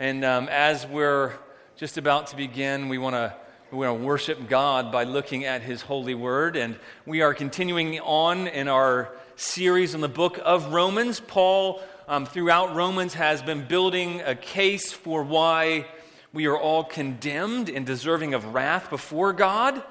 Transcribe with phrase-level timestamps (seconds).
[0.00, 1.34] And um, as we're
[1.76, 3.34] just about to begin, we want to
[3.70, 6.56] we want to worship God by looking at His holy word.
[6.56, 11.20] And we are continuing on in our series on the book of Romans.
[11.20, 15.84] Paul, um, throughout Romans, has been building a case for why
[16.32, 19.82] we are all condemned and deserving of wrath before God.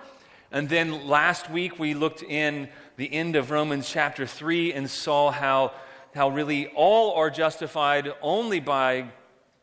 [0.51, 5.29] And then last week we looked in the end of Romans chapter 3 and saw
[5.29, 5.71] how,
[6.15, 9.11] how really all are justified only by,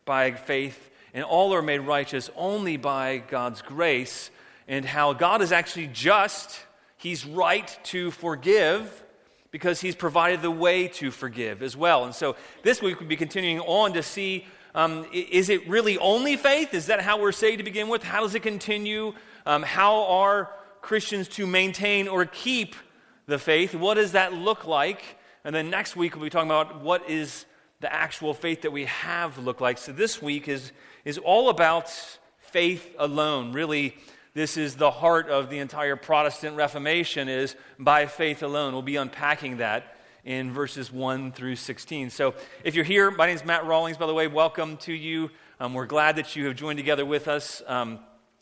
[0.07, 4.29] by faith and all are made righteous only by God's grace,
[4.67, 6.59] and how God is actually just.
[6.97, 9.03] He's right to forgive
[9.51, 12.05] because He's provided the way to forgive as well.
[12.05, 16.35] And so this week we'll be continuing on to see um, is it really only
[16.35, 16.75] faith?
[16.75, 18.03] Is that how we're saved to begin with?
[18.03, 19.13] How does it continue?
[19.45, 20.51] Um, how are
[20.81, 22.75] Christians to maintain or keep
[23.25, 23.73] the faith?
[23.73, 25.01] What does that look like?
[25.43, 27.45] And then next week we'll be talking about what is
[27.79, 29.77] the actual faith that we have look like.
[29.77, 30.71] So this week is
[31.05, 31.89] is all about
[32.39, 33.53] faith alone.
[33.53, 33.95] Really,
[34.33, 38.73] this is the heart of the entire Protestant Reformation is by faith alone.
[38.73, 42.09] We'll be unpacking that in verses 1 through 16.
[42.09, 44.27] So if you're here, my name is Matt Rawlings, by the way.
[44.27, 45.29] Welcome to you.
[45.59, 47.61] Um, we're glad that you have joined together with us.
[47.65, 47.99] Um,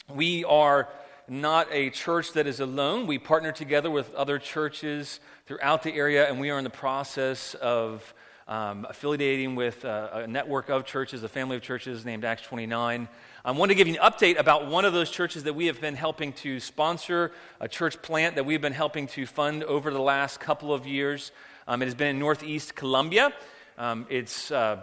[0.09, 0.89] we are
[1.27, 3.05] not a church that is alone.
[3.05, 7.53] We partner together with other churches throughout the area, and we are in the process
[7.55, 8.13] of
[8.47, 13.07] um, affiliating with a, a, network of churches, a family of churches named Acts 29.
[13.43, 15.81] I want to give you an update about one of those churches that we have
[15.81, 20.01] been helping to sponsor, a church plant that we've been helping to fund over the
[20.01, 21.31] last couple of years.
[21.67, 23.33] Um, it has been in Northeast Columbia.
[23.79, 24.81] Um, it's uh,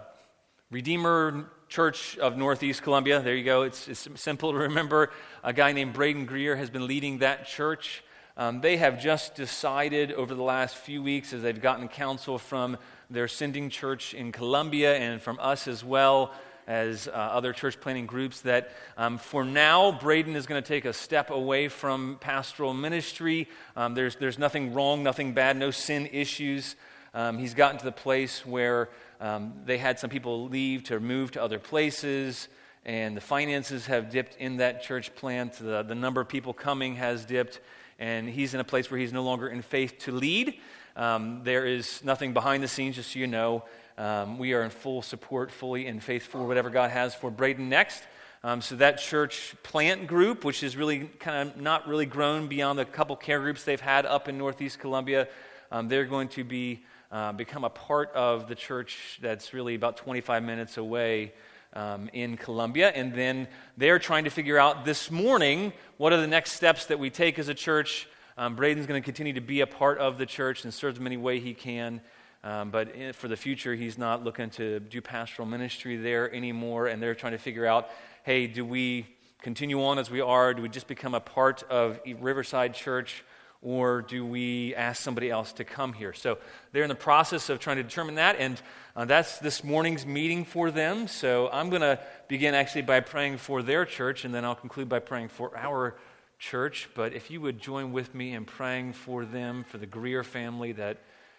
[0.72, 3.20] Redeemer Church of Northeast Columbia.
[3.20, 3.62] There you go.
[3.62, 5.10] It's, it's, simple to remember.
[5.44, 8.02] A guy named Braden Greer has been leading that church.
[8.36, 12.76] Um, they have just decided over the last few weeks, as they've gotten counsel from
[13.12, 16.32] their sending church in Columbia and from us as well
[16.66, 20.84] as uh, other church planting groups that um, for now, Braden is going to take
[20.84, 23.48] a step away from pastoral ministry.
[23.76, 26.76] Um, there's, there's nothing wrong, nothing bad, no sin issues.
[27.14, 28.88] Um, he's gotten to the place where
[29.20, 32.48] um, they had some people leave to move to other places,
[32.84, 35.54] and the finances have dipped in that church plant.
[35.54, 37.60] The, the number of people coming has dipped,
[37.98, 40.58] and he's in a place where he's no longer in faith to lead.
[40.96, 43.64] Um, there is nothing behind the scenes, just so you know.
[43.96, 47.68] Um, we are in full support, fully in faith for whatever God has for Braden
[47.68, 48.02] next.
[48.44, 52.78] Um, so that church plant group, which is really kind of not really grown beyond
[52.78, 55.28] the couple care groups they've had up in Northeast Columbia,
[55.70, 56.82] um, they're going to be
[57.12, 61.32] uh, become a part of the church that's really about 25 minutes away
[61.74, 62.88] um, in Columbia.
[62.88, 66.98] And then they're trying to figure out this morning what are the next steps that
[66.98, 70.18] we take as a church um, Braden's going to continue to be a part of
[70.18, 72.00] the church and serve in any way he can.
[72.44, 76.86] Um, but in, for the future, he's not looking to do pastoral ministry there anymore.
[76.88, 77.88] And they're trying to figure out
[78.24, 79.04] hey, do we
[79.42, 80.54] continue on as we are?
[80.54, 83.24] Do we just become a part of Riverside Church?
[83.60, 86.12] Or do we ask somebody else to come here?
[86.12, 86.38] So
[86.72, 88.36] they're in the process of trying to determine that.
[88.38, 88.60] And
[88.96, 91.06] uh, that's this morning's meeting for them.
[91.06, 94.88] So I'm going to begin actually by praying for their church, and then I'll conclude
[94.88, 95.96] by praying for our
[96.42, 100.24] church, but if you would join with me in praying for them, for the Greer
[100.24, 100.98] family, that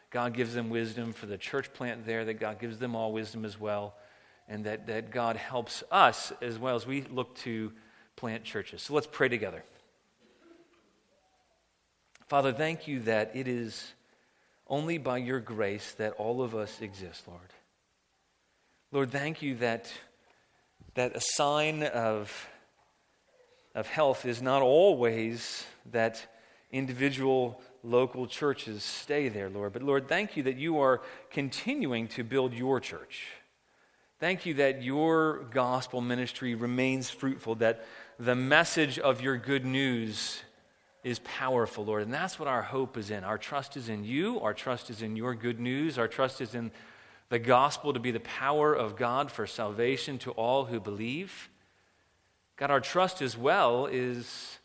[0.09, 3.44] God gives them wisdom, for the church plant there, that God gives them all wisdom
[3.44, 3.96] as well,
[4.47, 7.74] and that, that God helps us as well as we look to
[8.16, 8.81] plant churches.
[8.81, 9.62] So let's pray together.
[12.28, 13.94] Father, thank you that it is
[14.68, 17.41] only by your grace that all of us exist, Lord.
[18.94, 19.91] Lord, thank you that,
[20.94, 22.47] that a sign of
[23.75, 26.25] of health is not always that
[26.72, 29.73] individual local churches stay there, Lord.
[29.73, 33.28] But Lord, thank you that you are continuing to build your church.
[34.19, 37.85] Thank you that your gospel ministry remains fruitful, that
[38.17, 40.41] the message of your good news
[41.03, 42.03] is powerful, Lord.
[42.03, 43.23] And that's what our hope is in.
[43.23, 46.55] Our trust is in you, our trust is in your good news, our trust is
[46.55, 46.72] in
[47.29, 51.49] the gospel to be the power of God for salvation to all who believe.
[52.58, 54.59] God, our trust as well is,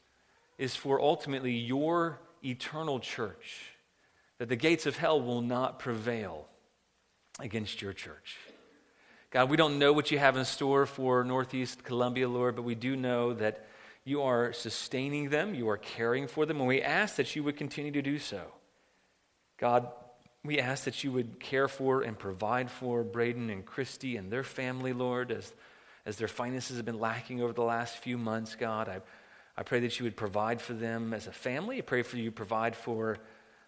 [0.59, 3.73] is for ultimately your eternal church,
[4.39, 6.47] that the gates of hell will not prevail
[7.41, 8.37] against your church.
[9.31, 12.75] God, we don't know what you have in store for Northeast Columbia, Lord, but we
[12.75, 13.67] do know that
[14.05, 17.57] you are sustaining them, you are caring for them, and we ask that you would
[17.57, 18.43] continue to do so.
[19.59, 19.89] God,
[20.45, 24.45] we ask that you would care for and provide for Braden and Christy and their
[24.45, 25.53] family, Lord, as
[26.09, 28.89] as their finances have been lacking over the last few months, God.
[28.89, 29.01] I,
[29.59, 31.77] I pray that you would provide for them as a family.
[31.77, 33.19] I pray for you provide for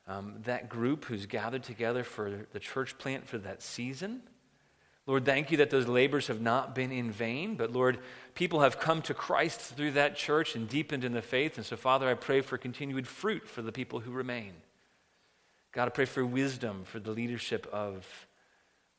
[0.08, 4.22] um, that group who's gathered together for the church plant for that season.
[5.06, 7.98] Lord, thank you that those labors have not been in vain, but Lord,
[8.34, 11.58] people have come to Christ through that church and deepened in the faith.
[11.58, 14.54] And so, Father, I pray for continued fruit for the people who remain.
[15.72, 18.06] God, I pray for wisdom for the leadership of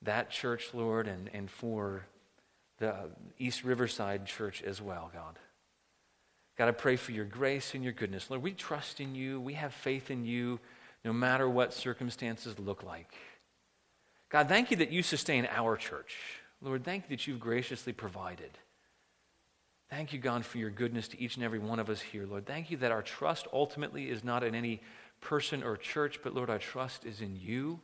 [0.04, 2.06] that church, Lord, and, and for
[2.82, 3.06] the uh,
[3.38, 5.38] East Riverside Church as well, God.
[6.58, 8.30] God, I pray for your grace and your goodness.
[8.30, 9.40] Lord, we trust in you.
[9.40, 10.60] We have faith in you
[11.06, 13.14] no matter what circumstances look like.
[14.30, 16.18] God, thank you that you sustain our church.
[16.62, 18.52] Lord, thank you that you've graciously provided.
[19.90, 22.26] Thank you, God, for your goodness to each and every one of us here.
[22.26, 24.82] Lord, thank you that our trust ultimately is not in any
[25.20, 27.80] person or church, but Lord, our trust is in you.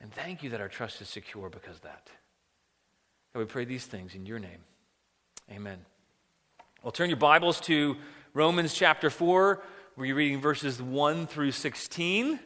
[0.00, 2.08] And thank you that our trust is secure because that.
[3.38, 4.58] God, we pray these things in your name.
[5.48, 5.78] Amen.
[6.82, 7.94] Well, turn your Bibles to
[8.34, 9.62] Romans chapter 4.
[9.96, 12.40] We're reading verses 1 through 16.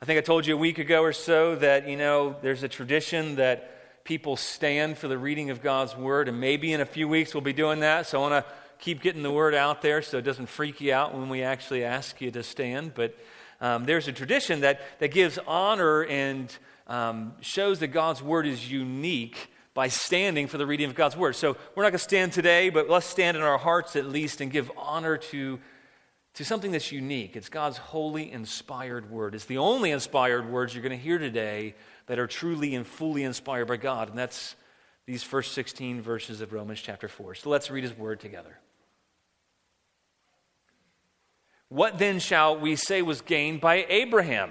[0.00, 2.68] I think I told you a week ago or so that, you know, there's a
[2.68, 7.06] tradition that people stand for the reading of God's word, and maybe in a few
[7.06, 8.08] weeks we'll be doing that.
[8.08, 10.92] So I want to keep getting the word out there so it doesn't freak you
[10.92, 12.94] out when we actually ask you to stand.
[12.96, 13.16] But
[13.60, 16.52] um, there's a tradition that, that gives honor and
[16.88, 21.36] um, shows that God's word is unique by standing for the reading of God's word.
[21.36, 24.40] So we're not going to stand today, but let's stand in our hearts at least
[24.40, 25.58] and give honor to
[26.34, 27.36] to something that's unique.
[27.36, 29.34] It's God's holy, inspired word.
[29.34, 31.74] It's the only inspired words you're going to hear today
[32.06, 34.56] that are truly and fully inspired by God, and that's
[35.06, 37.34] these first 16 verses of Romans chapter 4.
[37.34, 38.58] So let's read his word together.
[41.68, 44.50] What then shall we say was gained by Abraham,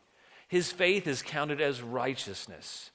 [0.51, 2.91] his faith is counted as righteousness.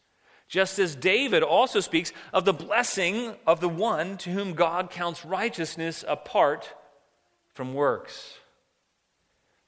[0.47, 5.25] Just as David also speaks of the blessing of the one to whom God counts
[5.25, 6.71] righteousness apart
[7.55, 8.35] from works.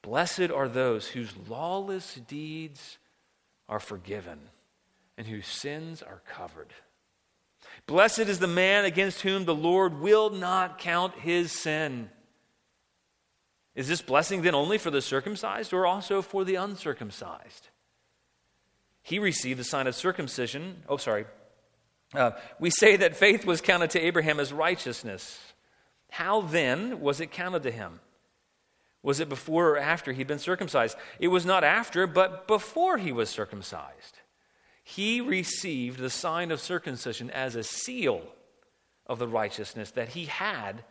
[0.02, 2.98] Blessed are those whose lawless deeds
[3.70, 4.38] are forgiven
[5.16, 6.74] and whose sins are covered.
[7.86, 12.10] Blessed is the man against whom the Lord will not count his sin.
[13.74, 17.68] Is this blessing then only for the circumcised or also for the uncircumcised?
[19.08, 20.82] He received the sign of circumcision.
[20.86, 21.24] Oh, sorry.
[22.12, 25.40] Uh, we say that faith was counted to Abraham as righteousness.
[26.10, 28.00] How then was it counted to him?
[29.02, 30.98] Was it before or after he'd been circumcised?
[31.18, 34.18] It was not after, but before he was circumcised.
[34.84, 38.20] He received the sign of circumcision as a seal
[39.06, 40.84] of the righteousness that he had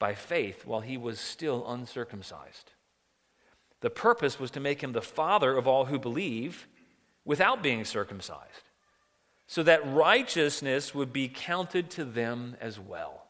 [0.00, 2.72] by faith while he was still uncircumcised.
[3.80, 6.66] The purpose was to make him the father of all who believe
[7.24, 8.70] without being circumcised,
[9.46, 13.20] so that righteousness would be counted to them as well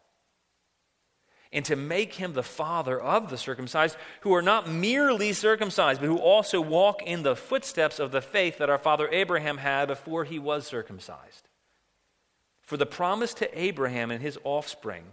[1.53, 6.07] and to make him the father of the circumcised, who are not merely circumcised, but
[6.07, 10.25] who also walk in the footsteps of the faith that our father Abraham had before
[10.25, 11.49] he was circumcised.
[12.63, 15.05] For the promise to Abraham and his offspring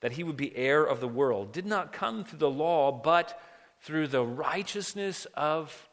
[0.00, 3.38] that he would be heir of the world did not come through the law, but
[3.82, 5.88] through the righteousness of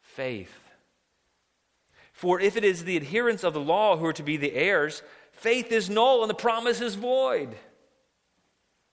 [0.00, 0.54] faith.
[2.18, 5.04] For if it is the adherents of the law who are to be the heirs,
[5.30, 7.54] faith is null and the promise is void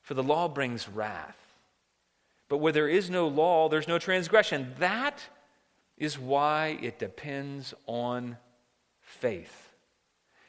[0.04, 1.36] for the law brings wrath.
[2.50, 4.76] But where there is no law, there's no transgression.
[4.78, 5.28] That
[5.98, 8.38] is why it depends on
[9.02, 9.72] faith.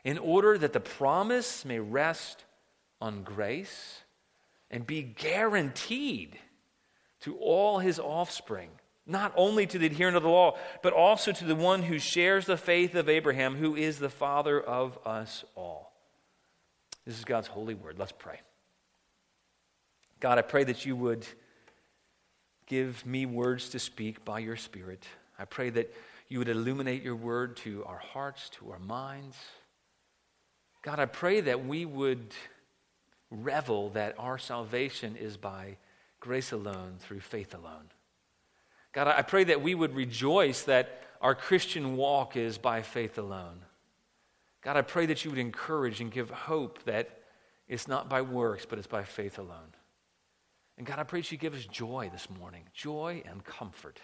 [0.04, 2.44] In order that the promise may rest
[3.00, 4.02] on grace
[4.70, 6.38] and be guaranteed
[7.20, 8.68] to all his offspring,
[9.06, 12.46] not only to the adherent of the law, but also to the one who shares
[12.46, 15.92] the faith of Abraham, who is the father of us all.
[17.06, 17.98] This is God's holy word.
[17.98, 18.40] Let's pray.
[20.18, 21.24] God, I pray that you would
[22.66, 25.04] give me words to speak by your Spirit.
[25.38, 25.94] I pray that
[26.28, 29.36] you would illuminate your word to our hearts, to our minds.
[30.82, 32.34] God, I pray that we would
[33.30, 35.76] revel that our salvation is by
[36.18, 37.90] grace alone, through faith alone.
[38.96, 43.60] God, I pray that we would rejoice that our Christian walk is by faith alone.
[44.62, 47.10] God, I pray that you would encourage and give hope that
[47.68, 49.74] it's not by works, but it's by faith alone.
[50.78, 54.00] And God, I pray that you give us joy this morning, joy and comfort.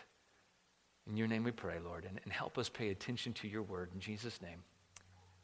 [1.09, 3.89] In your name we pray, Lord, and, and help us pay attention to your word.
[3.95, 4.63] In Jesus' name,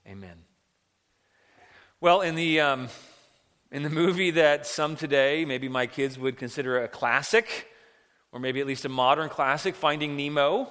[0.06, 0.36] amen.
[2.02, 2.88] Well, in the, um,
[3.72, 7.66] in the movie that some today, maybe my kids would consider a classic,
[8.32, 10.68] or maybe at least a modern classic, Finding Nemo,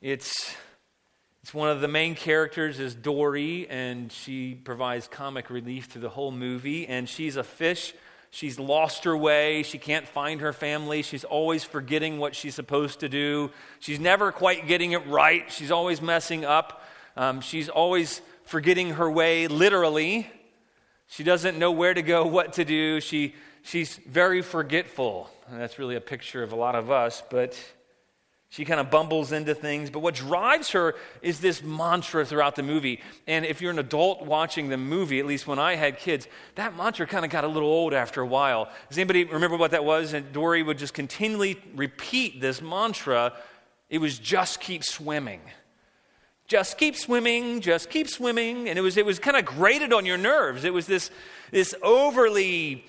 [0.00, 0.54] it's,
[1.42, 6.08] it's one of the main characters is Dory, and she provides comic relief through the
[6.08, 7.94] whole movie, and she's a fish
[8.36, 9.62] She's lost her way.
[9.62, 11.00] She can't find her family.
[11.00, 13.50] She's always forgetting what she's supposed to do.
[13.80, 15.50] She's never quite getting it right.
[15.50, 16.82] She's always messing up.
[17.16, 20.30] Um, she's always forgetting her way, literally.
[21.06, 23.00] She doesn't know where to go, what to do.
[23.00, 23.34] She,
[23.66, 25.30] she's very forgetful.
[25.48, 27.58] And that's really a picture of a lot of us, but
[28.48, 32.62] she kind of bumbles into things, but what drives her is this mantra throughout the
[32.62, 33.02] movie.
[33.26, 36.76] And if you're an adult watching the movie, at least when I had kids, that
[36.76, 38.70] mantra kind of got a little old after a while.
[38.88, 40.12] Does anybody remember what that was?
[40.12, 43.32] And Dory would just continually repeat this mantra.
[43.90, 45.40] It was just keep swimming.
[46.46, 48.68] Just keep swimming, just keep swimming.
[48.68, 50.62] And it was, it was kind of grated on your nerves.
[50.62, 51.10] It was this,
[51.50, 52.84] this overly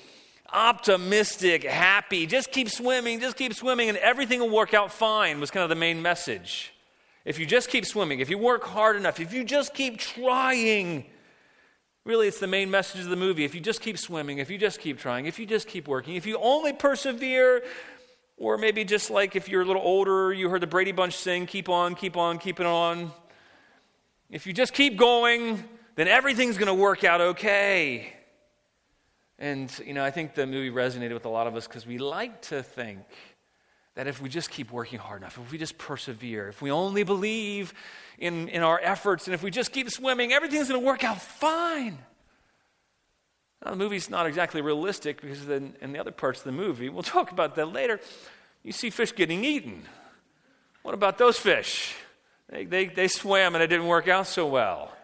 [0.51, 5.51] optimistic, happy, just keep swimming, just keep swimming, and everything will work out fine was
[5.51, 6.73] kind of the main message.
[7.25, 11.05] If you just keep swimming, if you work hard enough, if you just keep trying,
[12.05, 13.43] really it's the main message of the movie.
[13.43, 16.15] If you just keep swimming, if you just keep trying, if you just keep working,
[16.15, 17.63] if you only persevere,
[18.37, 21.45] or maybe just like if you're a little older, you heard the Brady Bunch sing,
[21.45, 23.11] keep on, keep on, keep it on.
[24.29, 25.63] If you just keep going,
[25.95, 28.13] then everything's going to work out okay.
[29.39, 31.99] And, you know, I think the movie resonated with a lot of us because we
[31.99, 32.99] like to think
[33.93, 37.03] that if we just keep working hard enough, if we just persevere, if we only
[37.03, 37.73] believe
[38.17, 41.21] in, in our efforts, and if we just keep swimming, everything's going to work out
[41.21, 41.97] fine.
[43.63, 46.89] Now, the movie's not exactly realistic because then in the other parts of the movie,
[46.89, 47.99] we'll talk about that later,
[48.63, 49.83] you see fish getting eaten.
[50.83, 51.95] What about those fish?
[52.49, 54.96] They, they, they swam and it didn't work out so well.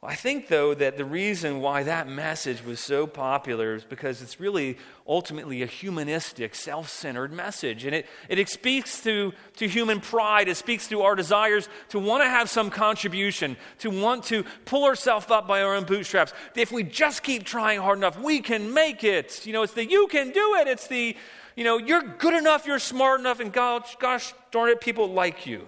[0.00, 4.38] I think, though, that the reason why that message was so popular is because it's
[4.38, 4.78] really
[5.08, 7.84] ultimately a humanistic, self centered message.
[7.84, 12.22] And it, it speaks to, to human pride, it speaks to our desires to want
[12.22, 16.32] to have some contribution, to want to pull ourselves up by our own bootstraps.
[16.54, 19.44] If we just keep trying hard enough, we can make it.
[19.44, 21.16] You know, it's the you can do it, it's the,
[21.56, 25.44] you know, you're good enough, you're smart enough, and gosh, gosh darn it, people like
[25.44, 25.66] you.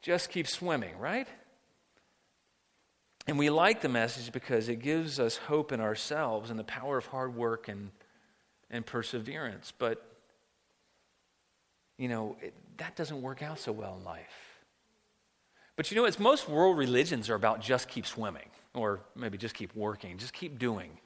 [0.00, 1.28] Just keep swimming, right?
[3.26, 6.98] And we like the message because it gives us hope in ourselves and the power
[6.98, 7.90] of hard work and,
[8.70, 9.72] and perseverance.
[9.78, 10.04] But,
[11.98, 14.52] you know, it, that doesn't work out so well in life.
[15.76, 19.54] But you know, it's most world religions are about just keep swimming, or maybe just
[19.54, 20.98] keep working, just keep doing.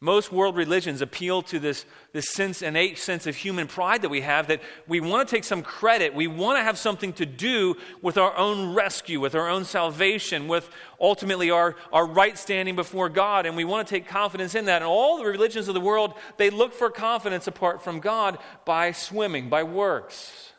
[0.00, 4.20] Most world religions appeal to this, this sense, innate sense of human pride that we
[4.20, 6.14] have that we want to take some credit.
[6.14, 10.48] We want to have something to do with our own rescue, with our own salvation,
[10.48, 10.68] with
[11.00, 13.46] ultimately our, our right standing before God.
[13.46, 14.82] And we want to take confidence in that.
[14.82, 18.36] And all the religions of the world, they look for confidence apart from God
[18.66, 20.52] by swimming, by works.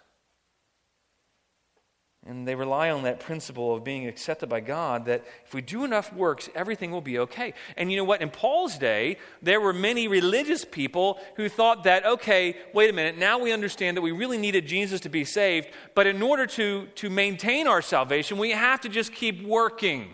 [2.27, 5.86] And they rely on that principle of being accepted by God that if we do
[5.86, 7.53] enough works, everything will be okay.
[7.77, 8.22] And you know what?
[8.22, 13.17] In Paul's day, there were many religious people who thought that, okay, wait a minute,
[13.17, 16.88] now we understand that we really needed Jesus to be saved, but in order to,
[16.96, 20.13] to maintain our salvation, we have to just keep working.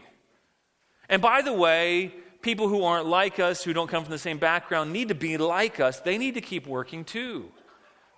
[1.10, 4.38] And by the way, people who aren't like us, who don't come from the same
[4.38, 6.00] background, need to be like us.
[6.00, 7.52] They need to keep working too.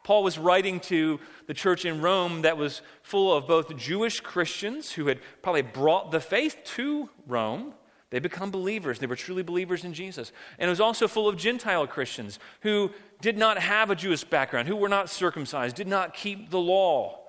[0.05, 4.91] Paul was writing to the church in Rome that was full of both Jewish Christians
[4.91, 7.73] who had probably brought the faith to Rome.
[8.11, 8.99] They become believers.
[8.99, 10.31] They were truly believers in Jesus.
[10.59, 14.67] And it was also full of Gentile Christians who did not have a Jewish background,
[14.67, 17.21] who were not circumcised, did not keep the law.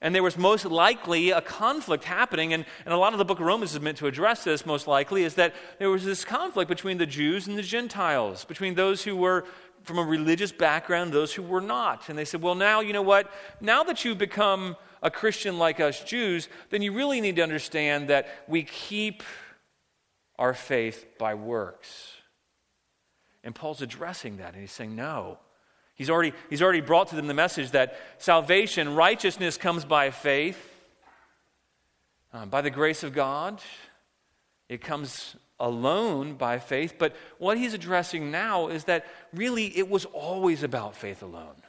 [0.00, 3.40] And there was most likely a conflict happening, and, and a lot of the book
[3.40, 6.70] of Romans is meant to address this, most likely, is that there was this conflict
[6.70, 9.44] between the Jews and the Gentiles, between those who were
[9.82, 12.08] from a religious background, those who were not.
[12.08, 13.30] And they said, well, now, you know what?
[13.60, 18.08] Now that you've become a Christian like us Jews, then you really need to understand
[18.08, 19.22] that we keep
[20.38, 22.12] our faith by works.
[23.42, 25.38] And Paul's addressing that, and he's saying, no.
[25.94, 30.58] He's already, he's already brought to them the message that salvation, righteousness comes by faith,
[32.32, 33.60] uh, by the grace of God.
[34.68, 36.94] It comes alone by faith.
[36.98, 41.62] But what he's addressing now is that really it was always about faith alone.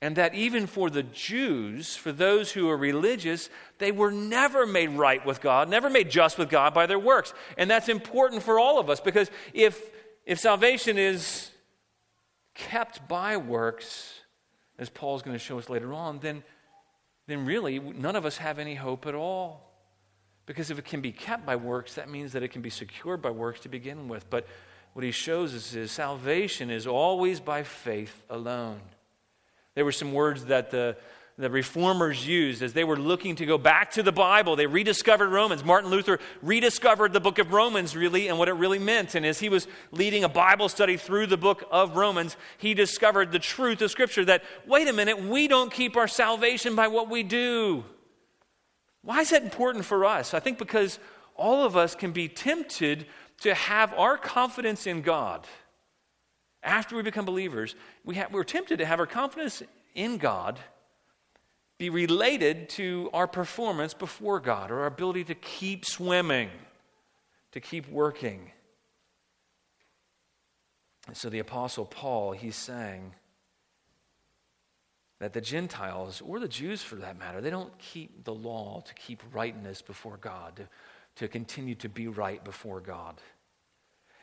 [0.00, 4.90] And that even for the Jews, for those who are religious, they were never made
[4.90, 7.34] right with God, never made just with God by their works.
[7.56, 9.90] And that's important for all of us because if,
[10.24, 11.50] if salvation is
[12.54, 14.20] kept by works,
[14.78, 16.44] as Paul's going to show us later on, then,
[17.26, 19.67] then really none of us have any hope at all.
[20.48, 23.20] Because if it can be kept by works, that means that it can be secured
[23.20, 24.30] by works to begin with.
[24.30, 24.46] But
[24.94, 28.80] what he shows us is salvation is always by faith alone.
[29.74, 30.96] There were some words that the,
[31.36, 34.56] the reformers used as they were looking to go back to the Bible.
[34.56, 35.62] They rediscovered Romans.
[35.62, 39.14] Martin Luther rediscovered the book of Romans, really, and what it really meant.
[39.16, 43.32] And as he was leading a Bible study through the book of Romans, he discovered
[43.32, 47.10] the truth of Scripture that, wait a minute, we don't keep our salvation by what
[47.10, 47.84] we do.
[49.08, 50.34] Why is that important for us?
[50.34, 50.98] I think because
[51.34, 53.06] all of us can be tempted
[53.40, 55.46] to have our confidence in God.
[56.62, 57.74] After we become believers,
[58.04, 59.62] we have, we're tempted to have our confidence
[59.94, 60.58] in God
[61.78, 66.50] be related to our performance before God or our ability to keep swimming,
[67.52, 68.50] to keep working.
[71.06, 73.14] And so the Apostle Paul, he's saying,
[75.20, 78.94] that the Gentiles, or the Jews for that matter, they don't keep the law to
[78.94, 80.68] keep rightness before God, to,
[81.16, 83.20] to continue to be right before God.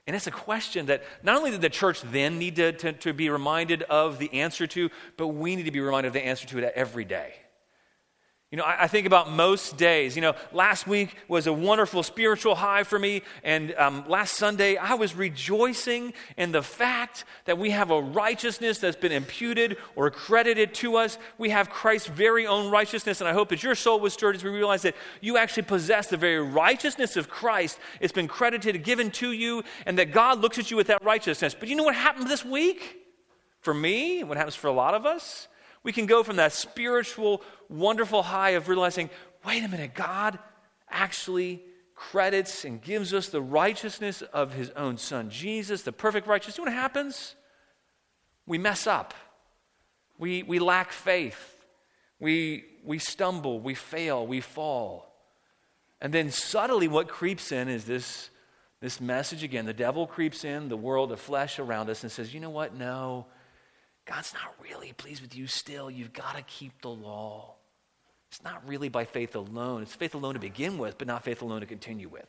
[0.08, 3.14] And it's a question that not only did the church then need to, to, to
[3.14, 6.48] be reminded of the answer to, but we need to be reminded of the answer
[6.48, 7.34] to it every day.
[8.52, 10.16] You know, I, I, think about most days.
[10.16, 14.78] You know, last week was a wonderful spiritual high for me, and um, last Sunday
[14.78, 20.12] I was rejoicing in the fact that we have a righteousness that's been imputed or
[20.12, 21.18] credited to us.
[21.40, 24.44] We have Christ's very own righteousness, and I hope that your soul was stirred as
[24.44, 27.80] we realize that you actually possess the very righteousness of Christ.
[28.00, 31.56] It's been credited, given to you, and that God looks at you with that righteousness.
[31.60, 32.98] But you know what happened this week?
[33.62, 35.48] For me, what happens for a lot of us?
[35.86, 39.12] We can go from that spiritual, wonderful high of realizing,
[39.46, 40.40] wait a minute, God
[40.90, 41.62] actually
[41.94, 46.58] credits and gives us the righteousness of his own son, Jesus, the perfect righteousness.
[46.58, 47.36] You know what happens?
[48.48, 49.14] We mess up.
[50.18, 51.56] We, we lack faith.
[52.20, 53.60] We, we stumble.
[53.60, 54.26] We fail.
[54.26, 55.14] We fall.
[56.02, 58.32] And then subtly, what creeps in is this,
[58.82, 59.68] this message again.
[59.68, 62.74] The devil creeps in, the world, of flesh around us, and says, you know what?
[62.74, 63.28] No,
[64.06, 65.90] God's not really pleased with you still.
[65.90, 67.56] You've got to keep the law.
[68.30, 69.82] It's not really by faith alone.
[69.82, 72.26] It's faith alone to begin with, but not faith alone to continue with.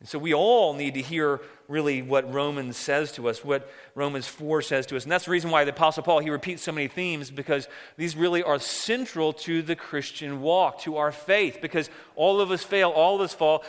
[0.00, 4.26] And so we all need to hear really what Romans says to us, what Romans
[4.26, 5.04] 4 says to us.
[5.04, 8.16] And that's the reason why the Apostle Paul, he repeats so many themes, because these
[8.16, 12.90] really are central to the Christian walk, to our faith, because all of us fail,
[12.90, 13.64] all of us fall,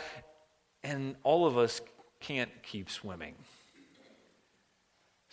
[0.82, 1.80] and all of us
[2.18, 3.34] can't keep swimming.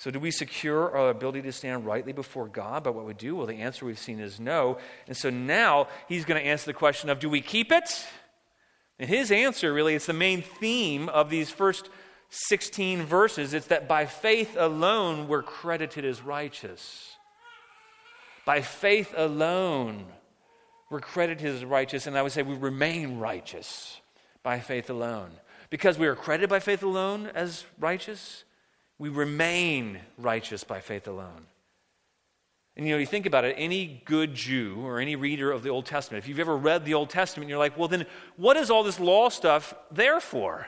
[0.01, 3.35] So, do we secure our ability to stand rightly before God by what we do?
[3.35, 4.79] Well, the answer we've seen is no.
[5.05, 8.07] And so now he's going to answer the question of do we keep it?
[8.97, 11.87] And his answer really is the main theme of these first
[12.31, 13.53] 16 verses.
[13.53, 17.15] It's that by faith alone we're credited as righteous.
[18.43, 20.07] By faith alone
[20.89, 22.07] we're credited as righteous.
[22.07, 24.01] And I would say we remain righteous
[24.41, 25.29] by faith alone.
[25.69, 28.45] Because we are credited by faith alone as righteous
[29.01, 31.47] we remain righteous by faith alone.
[32.77, 35.69] And you know, you think about it, any good Jew or any reader of the
[35.69, 38.05] Old Testament, if you've ever read the Old Testament, you're like, well, then
[38.37, 40.67] what is all this law stuff there for?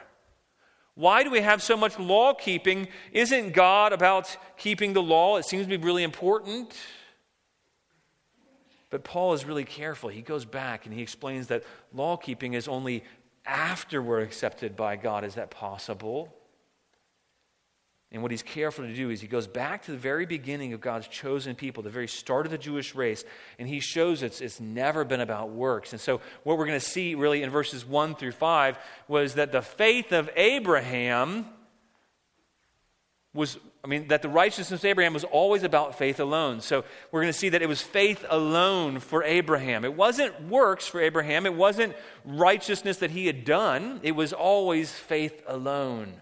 [0.96, 2.88] Why do we have so much law keeping?
[3.12, 5.38] Isn't God about keeping the law?
[5.38, 6.76] It seems to be really important.
[8.90, 10.10] But Paul is really careful.
[10.10, 13.04] He goes back and he explains that law keeping is only
[13.46, 15.24] after we're accepted by God.
[15.24, 16.34] Is that possible?
[18.14, 20.82] And what he's careful to do is he goes back to the very beginning of
[20.82, 23.26] God's chosen people, the very start of the Jewish race,
[23.58, 25.94] and he shows it's, it's never been about works.
[25.94, 29.52] And so, what we're going to see really in verses 1 through 5 was that
[29.52, 31.48] the faith of Abraham
[33.34, 36.62] was, I mean, that the righteousness of Abraham was always about faith alone.
[36.62, 39.84] So, we're going to see that it was faith alone for Abraham.
[39.84, 44.92] It wasn't works for Abraham, it wasn't righteousness that he had done, it was always
[44.92, 46.22] faith alone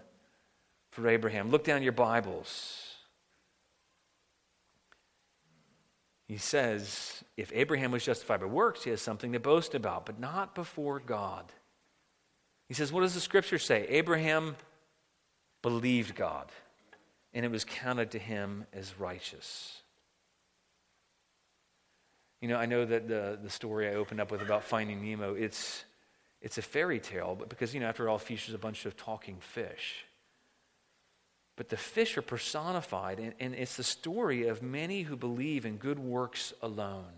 [0.92, 1.50] for Abraham.
[1.50, 2.78] Look down your Bibles.
[6.28, 10.20] He says, if Abraham was justified by works, he has something to boast about, but
[10.20, 11.44] not before God.
[12.68, 13.86] He says, what does the scripture say?
[13.88, 14.56] Abraham
[15.60, 16.50] believed God,
[17.34, 19.82] and it was counted to him as righteous.
[22.40, 25.34] You know, I know that the, the story I opened up with about finding Nemo,
[25.34, 25.84] it's,
[26.40, 29.36] it's a fairy tale, but because, you know, after all, features a bunch of talking
[29.40, 30.04] fish.
[31.56, 35.76] But the fish are personified, and, and it's the story of many who believe in
[35.76, 37.12] good works alone.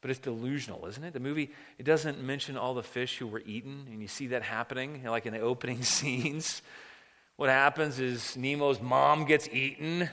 [0.00, 1.12] But it's delusional, isn't it?
[1.12, 4.42] The movie, it doesn't mention all the fish who were eaten, and you see that
[4.42, 6.62] happening, you know, like in the opening scenes.
[7.36, 10.08] What happens is Nemo's mom gets eaten.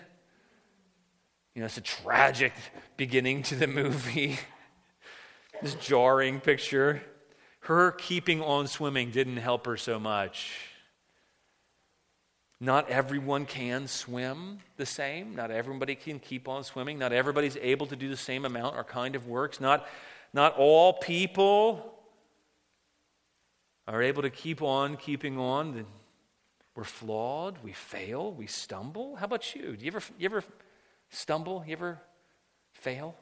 [1.56, 2.54] You know, it's a tragic
[2.98, 4.38] beginning to the movie.
[5.62, 7.02] this jarring picture.
[7.62, 10.52] her keeping on swimming didn't help her so much.
[12.60, 15.36] Not everyone can swim the same.
[15.36, 16.98] Not everybody can keep on swimming.
[16.98, 19.60] Not everybody's able to do the same amount or kind of works.
[19.60, 19.86] Not,
[20.34, 21.94] not all people
[23.88, 25.86] are able to keep on keeping on.
[26.76, 27.58] We're flawed.
[27.62, 28.32] We fail.
[28.32, 29.18] We stumble.
[29.18, 29.76] How about you?
[29.76, 30.44] Do you ever, you ever
[31.10, 31.64] stumble?
[31.68, 32.00] You ever
[32.72, 33.16] fail?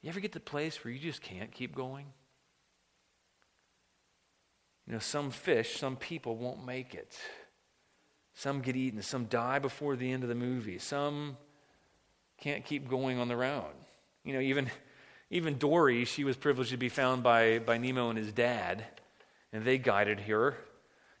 [0.00, 2.06] You ever get to the place where you just can't keep going?
[4.86, 7.16] You know, some fish, some people won't make it.
[8.42, 9.00] Some get eaten.
[9.02, 10.78] Some die before the end of the movie.
[10.78, 11.36] Some
[12.40, 13.70] can't keep going on their own.
[14.24, 14.68] You know, even,
[15.30, 18.84] even Dory, she was privileged to be found by, by Nemo and his dad,
[19.52, 20.56] and they guided her.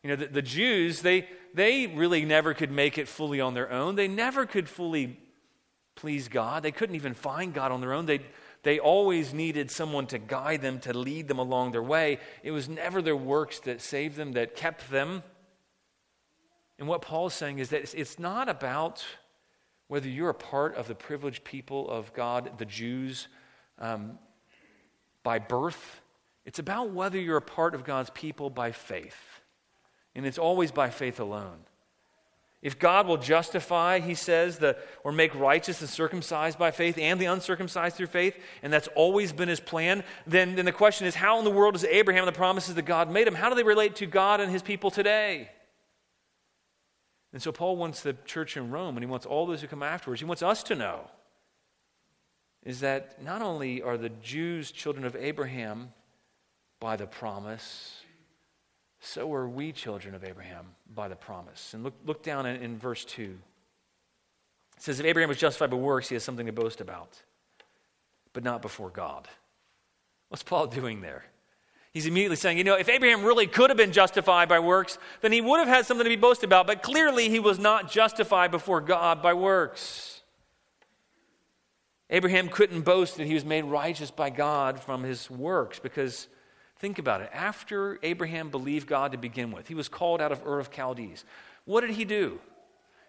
[0.02, 3.70] You know, the, the Jews, they, they really never could make it fully on their
[3.70, 3.94] own.
[3.94, 5.16] They never could fully
[5.94, 6.64] please God.
[6.64, 8.04] They couldn't even find God on their own.
[8.06, 8.22] They,
[8.64, 12.18] they always needed someone to guide them, to lead them along their way.
[12.42, 15.22] It was never their works that saved them, that kept them.
[16.78, 19.04] And what Paul is saying is that it's not about
[19.88, 23.28] whether you're a part of the privileged people of God, the Jews,
[23.78, 24.18] um,
[25.22, 26.00] by birth.
[26.44, 29.40] It's about whether you're a part of God's people by faith.
[30.14, 31.58] And it's always by faith alone.
[32.62, 37.20] If God will justify, he says, the, or make righteous the circumcised by faith and
[37.20, 41.16] the uncircumcised through faith, and that's always been his plan, then, then the question is
[41.16, 43.56] how in the world does Abraham and the promises that God made him, how do
[43.56, 45.50] they relate to God and his people today?
[47.32, 49.82] And so Paul wants the church in Rome, and he wants all those who come
[49.82, 51.10] afterwards, he wants us to know,
[52.62, 55.92] is that not only are the Jews children of Abraham
[56.78, 58.02] by the promise,
[59.00, 61.74] so are we children of Abraham by the promise.
[61.74, 63.22] And look, look down in, in verse 2.
[63.22, 67.20] It says, If Abraham was justified by works, he has something to boast about,
[68.32, 69.26] but not before God.
[70.28, 71.24] What's Paul doing there?
[71.92, 75.30] He's immediately saying, you know, if Abraham really could have been justified by works, then
[75.30, 78.50] he would have had something to be boasted about, but clearly he was not justified
[78.50, 80.22] before God by works.
[82.08, 86.28] Abraham couldn't boast that he was made righteous by God from his works because
[86.82, 87.30] Think about it.
[87.32, 91.24] After Abraham believed God to begin with, he was called out of Ur of Chaldees.
[91.64, 92.40] What did he do?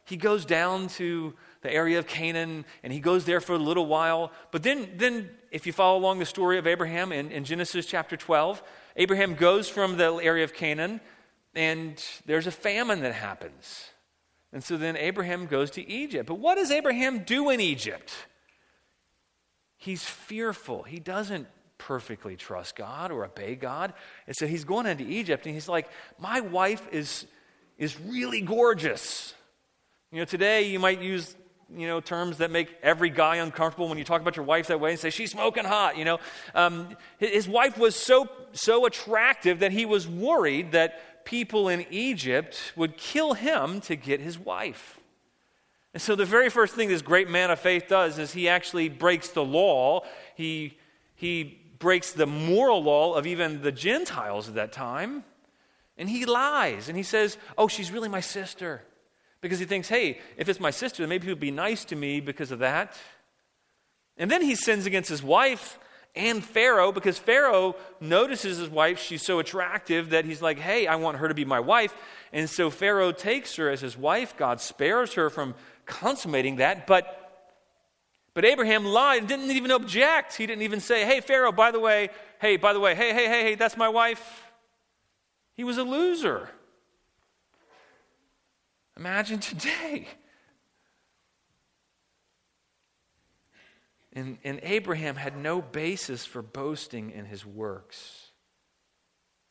[0.06, 3.86] He goes down to the area of Canaan and he goes there for a little
[3.86, 4.32] while.
[4.52, 8.18] But then, then if you follow along the story of Abraham in, in Genesis chapter
[8.18, 8.62] 12,
[8.98, 11.00] Abraham goes from the area of Canaan
[11.56, 13.90] and there's a famine that happens.
[14.52, 16.28] And so then Abraham goes to Egypt.
[16.28, 18.14] But what does Abraham do in Egypt?
[19.78, 20.84] He's fearful.
[20.84, 23.94] He doesn't perfectly trust God or obey God.
[24.28, 25.90] And so he's going into Egypt and he's like,
[26.20, 27.26] My wife is,
[27.78, 29.34] is really gorgeous.
[30.14, 31.36] You know, today you might use
[31.76, 34.80] you know terms that make every guy uncomfortable when you talk about your wife that
[34.80, 36.20] way and say she's smoking hot you know
[36.54, 42.74] um, his wife was so so attractive that he was worried that people in egypt
[42.76, 45.00] would kill him to get his wife
[45.94, 48.90] and so the very first thing this great man of faith does is he actually
[48.90, 50.04] breaks the law
[50.36, 50.78] he
[51.16, 55.26] he breaks the moral law of even the Gentiles at that time.
[55.98, 58.82] And he lies and he says, Oh, she's really my sister.
[59.44, 62.22] Because he thinks, hey, if it's my sister, then maybe he'll be nice to me
[62.22, 62.98] because of that.
[64.18, 65.78] And then he sins against his wife
[66.16, 69.00] and Pharaoh because Pharaoh notices his wife.
[69.00, 71.94] She's so attractive that he's like, hey, I want her to be my wife.
[72.32, 74.38] And so Pharaoh takes her as his wife.
[74.38, 76.88] God spares her from consummating that.
[76.88, 77.20] But
[78.34, 80.36] but Abraham lied and didn't even object.
[80.36, 83.28] He didn't even say, hey, Pharaoh, by the way, hey, by the way, hey, hey,
[83.28, 84.44] hey, hey, that's my wife.
[85.54, 86.50] He was a loser.
[88.98, 90.08] Imagine today.
[94.14, 98.28] And, and Abraham had no basis for boasting in his works.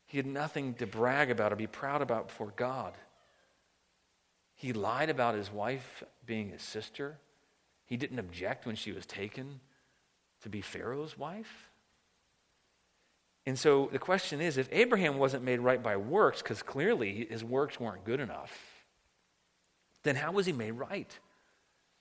[0.07, 2.95] He had nothing to brag about or be proud about before God.
[4.55, 7.19] He lied about his wife being his sister.
[7.87, 9.59] He didn't object when she was taken
[10.43, 11.71] to be Pharaoh's wife.
[13.45, 17.43] And so the question is if Abraham wasn't made right by works, because clearly his
[17.43, 18.72] works weren't good enough,
[20.03, 21.19] then how was he made right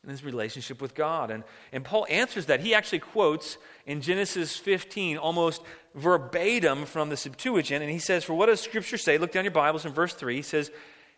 [0.04, 1.32] in his relationship with God?
[1.32, 2.60] And, and Paul answers that.
[2.60, 5.62] He actually quotes in Genesis 15 almost
[5.94, 9.18] verbatim from the Septuagint, and he says, For what does Scripture say?
[9.18, 10.36] Look down your Bibles in verse 3.
[10.36, 10.72] He says,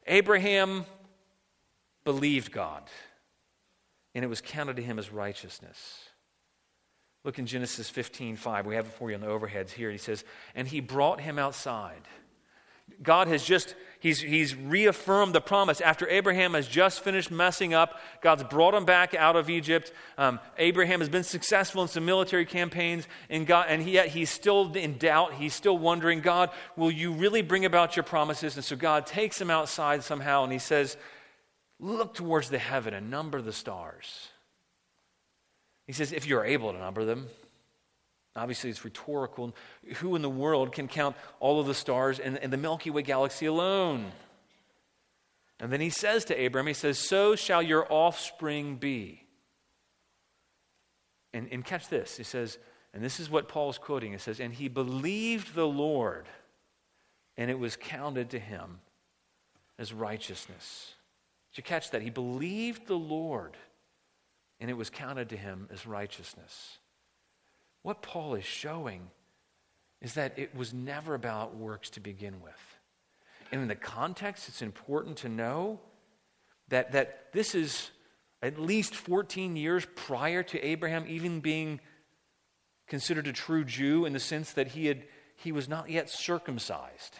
[0.07, 0.85] Abraham
[2.03, 2.83] believed God
[4.15, 6.09] and it was counted to him as righteousness.
[7.23, 8.65] Look in Genesis 15 5.
[8.65, 9.89] We have it for you on the overheads here.
[9.89, 10.23] He says,
[10.55, 12.01] And he brought him outside.
[13.01, 15.79] God has just, he's, he's reaffirmed the promise.
[15.79, 19.93] After Abraham has just finished messing up, God's brought him back out of Egypt.
[20.17, 24.73] Um, Abraham has been successful in some military campaigns, and, God, and yet he's still
[24.73, 25.33] in doubt.
[25.33, 28.55] He's still wondering, God, will you really bring about your promises?
[28.57, 30.97] And so God takes him outside somehow, and he says,
[31.79, 34.29] Look towards the heaven and number the stars.
[35.87, 37.29] He says, If you're able to number them.
[38.35, 39.55] Obviously, it's rhetorical.
[39.97, 43.45] Who in the world can count all of the stars in, the Milky Way galaxy
[43.45, 44.11] alone?
[45.59, 49.23] And then he says to Abram, he says, So shall your offspring be.
[51.31, 52.17] And, and catch this.
[52.17, 52.57] He says,
[52.93, 54.13] and this is what Paul's quoting.
[54.13, 56.27] It says, And he believed the Lord,
[57.37, 58.79] and it was counted to him
[59.79, 60.93] as righteousness.
[61.51, 62.03] Did you catch that?
[62.03, 63.57] He believed the Lord,
[64.59, 66.77] and it was counted to him as righteousness.
[67.83, 69.09] What Paul is showing
[70.01, 72.77] is that it was never about works to begin with.
[73.51, 75.79] And in the context, it's important to know
[76.69, 77.91] that, that this is
[78.41, 81.79] at least 14 years prior to Abraham even being
[82.87, 85.03] considered a true Jew in the sense that he, had,
[85.35, 87.19] he was not yet circumcised.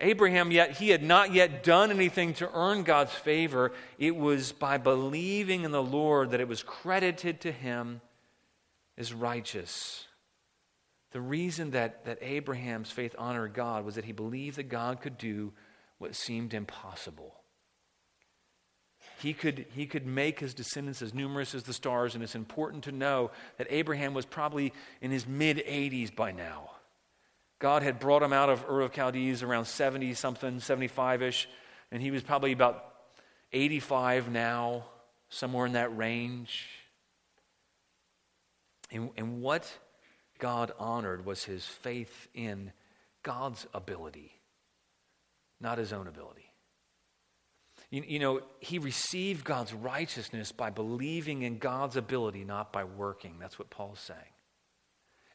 [0.00, 3.72] Abraham, yet he had not yet done anything to earn God's favor.
[3.98, 8.00] It was by believing in the Lord that it was credited to him
[9.00, 10.06] is righteous.
[11.12, 15.16] The reason that, that Abraham's faith honored God was that he believed that God could
[15.16, 15.52] do
[15.98, 17.34] what seemed impossible.
[19.20, 22.84] He could, he could make his descendants as numerous as the stars, and it's important
[22.84, 26.70] to know that Abraham was probably in his mid 80s by now.
[27.58, 31.48] God had brought him out of Ur of Chaldees around 70 something, 75 ish,
[31.90, 32.84] and he was probably about
[33.52, 34.84] 85 now,
[35.28, 36.66] somewhere in that range.
[38.90, 39.70] And, and what
[40.38, 42.72] God honored was his faith in
[43.22, 44.32] God's ability,
[45.60, 46.50] not his own ability.
[47.90, 53.36] You, you, know, he received God's righteousness by believing in God's ability, not by working.
[53.40, 54.18] That's what Paul's saying.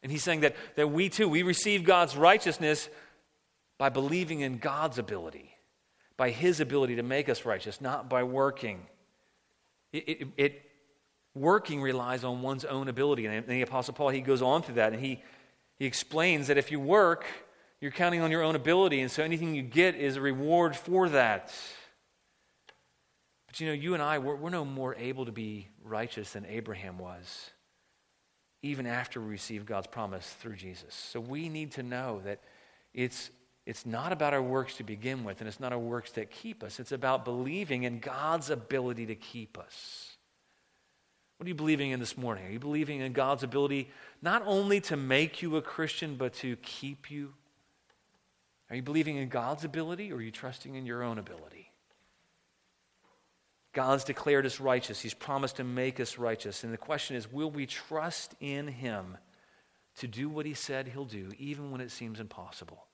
[0.02, 2.90] And he's saying that, that we too, we receive God's righteousness
[3.78, 5.52] by believing in God's ability,
[6.16, 8.86] by his ability to make us righteous, not by working.
[9.92, 10.62] It, it, it
[11.36, 13.26] working relies on one's own ability.
[13.26, 15.22] And the Apostle Paul, he goes on through that and he,
[15.78, 17.26] he explains that if you work,
[17.82, 19.02] you're counting on your own ability.
[19.02, 21.54] And so anything you get is a reward for that.
[23.48, 26.46] But you know, you and I, we're, we're no more able to be righteous than
[26.46, 27.52] Abraham was,
[28.64, 30.96] even after we receive God's promise through Jesus.
[30.96, 32.40] So we need to know that
[32.94, 33.30] it's
[33.66, 36.64] it's not about our works to begin with, and it's not our works that keep
[36.64, 36.80] us.
[36.80, 40.15] It's about believing in God's ability to keep us.
[41.38, 42.46] What are you believing in this morning?
[42.46, 43.90] Are you believing in God's ability
[44.22, 47.34] not only to make you a Christian, but to keep you?
[48.70, 51.72] Are you believing in God's ability or are you trusting in your own ability?
[53.74, 55.02] God's declared us righteous.
[55.02, 56.64] He's promised to make us righteous.
[56.64, 59.18] And the question is will we trust in Him
[59.98, 62.86] to do what He said He'll do, even when it seems impossible?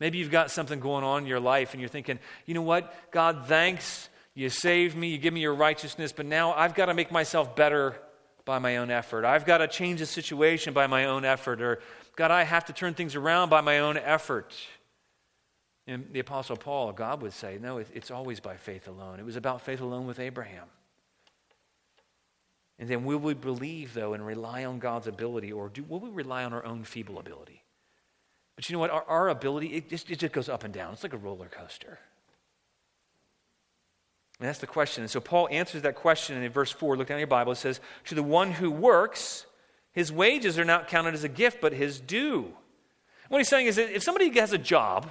[0.00, 2.92] Maybe you've got something going on in your life and you're thinking, you know what?
[3.12, 6.94] God, thanks you saved me, you give me your righteousness, but now I've got to
[6.94, 7.96] make myself better
[8.44, 9.24] by my own effort.
[9.24, 11.60] I've got to change the situation by my own effort.
[11.60, 11.80] Or,
[12.16, 14.54] God, I have to turn things around by my own effort.
[15.86, 19.18] And the Apostle Paul, God would say, no, it's always by faith alone.
[19.18, 20.66] It was about faith alone with Abraham.
[22.78, 26.10] And then will we believe, though, and rely on God's ability, or do, will we
[26.10, 27.62] rely on our own feeble ability?
[28.56, 28.90] But you know what?
[28.90, 30.92] Our, our ability, it just, it just goes up and down.
[30.92, 31.98] It's like a roller coaster.
[34.42, 35.04] And that's the question.
[35.04, 36.96] And so Paul answers that question in verse 4.
[36.96, 37.52] Look down your Bible.
[37.52, 39.46] It says, To the one who works,
[39.92, 42.52] his wages are not counted as a gift, but his due.
[43.28, 45.08] What he's saying is that if somebody has a job,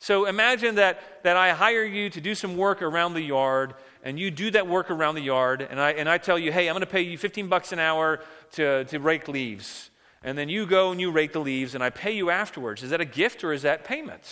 [0.00, 4.18] so imagine that, that I hire you to do some work around the yard, and
[4.18, 6.74] you do that work around the yard, and I, and I tell you, hey, I'm
[6.74, 8.18] going to pay you 15 bucks an hour
[8.54, 9.90] to, to rake leaves.
[10.24, 12.82] And then you go and you rake the leaves, and I pay you afterwards.
[12.82, 14.24] Is that a gift or is that payment?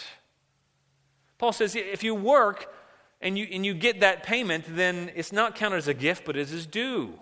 [1.38, 2.74] Paul says if you work,
[3.20, 6.36] and you, and you get that payment, then it's not counted as a gift, but
[6.36, 7.18] as his due.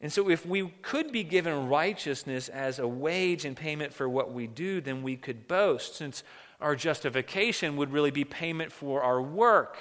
[0.00, 4.32] And so, if we could be given righteousness as a wage and payment for what
[4.32, 6.24] we do, then we could boast, since
[6.60, 9.78] our justification would really be payment for our work.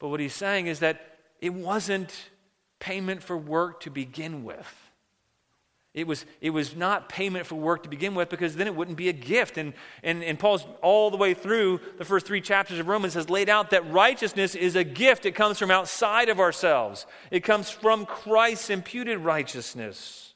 [0.00, 2.12] But what he's saying is that it wasn't
[2.80, 4.81] payment for work to begin with.
[5.94, 8.96] It was, it was not payment for work to begin with because then it wouldn't
[8.96, 9.58] be a gift.
[9.58, 13.28] And, and, and Paul's all the way through the first three chapters of Romans has
[13.28, 15.26] laid out that righteousness is a gift.
[15.26, 20.34] It comes from outside of ourselves, it comes from Christ's imputed righteousness.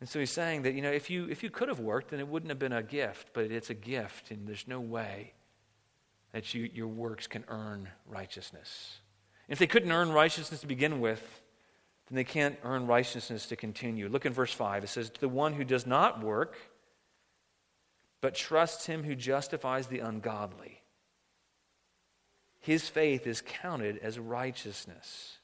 [0.00, 2.18] And so he's saying that, you know, if you, if you could have worked, then
[2.18, 5.32] it wouldn't have been a gift, but it's a gift, and there's no way
[6.32, 8.98] that you, your works can earn righteousness.
[9.48, 11.41] If they couldn't earn righteousness to begin with,
[12.12, 14.06] then they can't earn righteousness to continue.
[14.06, 14.84] Look in verse 5.
[14.84, 16.58] It says, To the one who does not work,
[18.20, 20.82] but trusts him who justifies the ungodly,
[22.60, 25.38] his faith is counted as righteousness.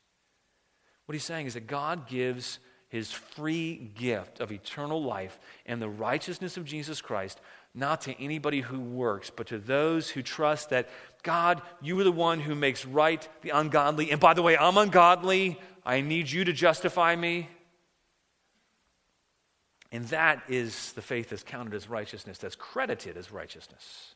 [1.06, 2.58] What he's saying is that God gives
[2.90, 7.40] his free gift of eternal life and the righteousness of Jesus Christ
[7.78, 10.88] not to anybody who works, but to those who trust that
[11.22, 14.10] God, you are the one who makes right the ungodly.
[14.10, 15.58] And by the way, I'm ungodly.
[15.84, 17.48] I need you to justify me.
[19.90, 24.14] And that is the faith that's counted as righteousness, that's credited as righteousness.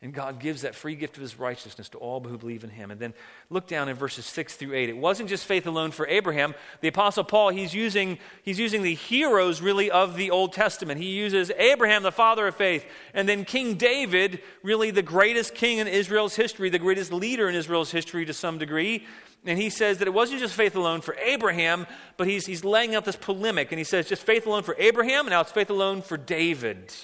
[0.00, 2.92] And God gives that free gift of his righteousness to all who believe in him.
[2.92, 3.14] And then
[3.50, 4.88] look down in verses 6 through 8.
[4.88, 6.54] It wasn't just faith alone for Abraham.
[6.82, 11.00] The Apostle Paul, he's using, he's using the heroes really of the Old Testament.
[11.00, 15.78] He uses Abraham, the father of faith, and then King David, really the greatest king
[15.78, 19.04] in Israel's history, the greatest leader in Israel's history to some degree.
[19.44, 22.94] And he says that it wasn't just faith alone for Abraham, but he's, he's laying
[22.94, 23.72] out this polemic.
[23.72, 26.94] And he says just faith alone for Abraham, and now it's faith alone for David.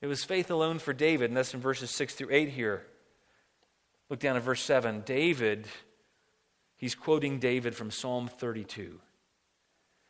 [0.00, 2.84] It was faith alone for David, and that's in verses 6 through 8 here.
[4.08, 5.02] Look down at verse 7.
[5.04, 5.66] David,
[6.76, 9.00] he's quoting David from Psalm 32.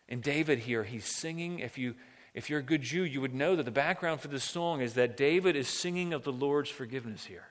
[0.08, 1.58] And David here, he's singing.
[1.58, 1.94] If, you,
[2.34, 4.94] if you're a good Jew, you would know that the background for this song is
[4.94, 7.48] that David is singing of the Lord's forgiveness here.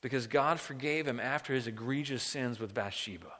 [0.00, 3.32] Because God forgave him after his egregious sins with Bathsheba.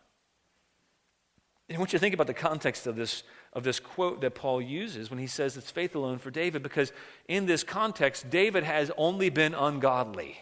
[1.68, 3.22] And I want you to think about the context of this,
[3.52, 6.92] of this quote that Paul uses when he says it's faith alone for David, because
[7.26, 10.36] in this context, David has only been ungodly.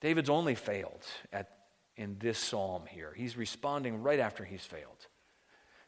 [0.00, 1.50] David's only failed at,
[1.96, 3.12] in this psalm here.
[3.14, 5.06] He's responding right after he's failed.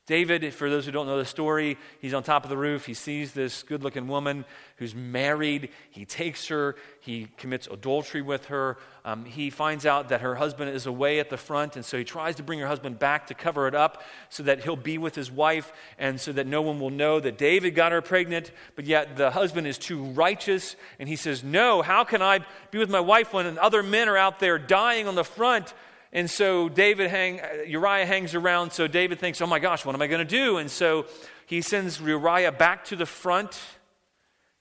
[0.06, 2.84] David, for those who don't know the story, he's on top of the roof.
[2.84, 4.44] He sees this good looking woman
[4.76, 5.70] who's married.
[5.88, 6.76] He takes her.
[7.00, 8.76] He commits adultery with her.
[9.06, 12.04] Um, he finds out that her husband is away at the front, and so he
[12.04, 15.14] tries to bring her husband back to cover it up so that he'll be with
[15.14, 18.52] his wife and so that no one will know that David got her pregnant.
[18.76, 22.40] But yet the husband is too righteous, and he says, No, how can I
[22.70, 25.72] be with my wife when other men are out there dying on the front?
[26.14, 28.72] And so David hang, Uriah hangs around.
[28.72, 30.58] So David thinks, oh my gosh, what am I going to do?
[30.58, 31.06] And so
[31.44, 33.60] he sends Uriah back to the front,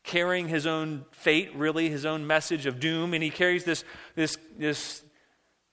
[0.04, 3.14] carrying his own fate, really, his own message of doom.
[3.14, 3.86] And he carries this,
[4.16, 5.04] this, this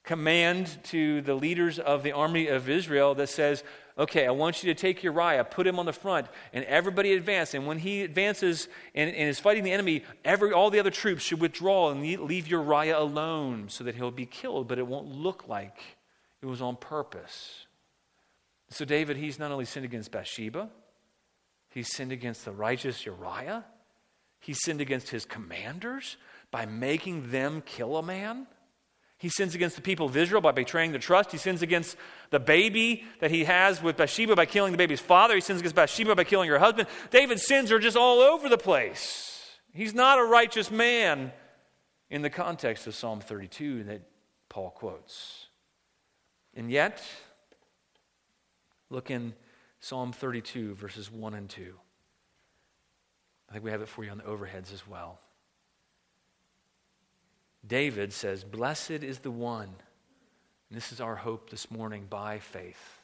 [0.04, 3.64] command to the leaders of the army of Israel that says,
[4.00, 7.52] okay, I want you to take Uriah, put him on the front, and everybody advance.
[7.52, 11.22] And when he advances and, and, is fighting the enemy, every, all the other troops
[11.22, 15.46] should withdraw and leave Uriah alone so that he'll be killed, but it won't look
[15.46, 15.78] like
[16.40, 17.66] it was on purpose.
[18.70, 20.70] So, David, he's not only sinned against Bathsheba,
[21.68, 23.64] he's sinned against the righteous Uriah,
[24.40, 26.16] he sinned against his commanders
[26.50, 28.46] by making them kill a man.
[29.20, 31.30] He sins against the people of Israel by betraying the trust.
[31.30, 31.94] He sins against
[32.30, 35.34] the baby that he has with Bathsheba by killing the baby's father.
[35.34, 36.88] He sins against Bathsheba by killing her husband.
[37.10, 39.58] David's sins are just all over the place.
[39.74, 41.32] He's not a righteous man
[42.08, 44.00] in the context of Psalm 32 that
[44.48, 45.48] Paul quotes.
[46.54, 47.02] And yet,
[48.88, 49.34] look in
[49.80, 51.74] Psalm 32, verses 1 and 2.
[53.50, 55.20] I think we have it for you on the overheads as well.
[57.66, 59.68] David says, Blessed is the one,
[60.68, 63.00] and this is our hope this morning by faith.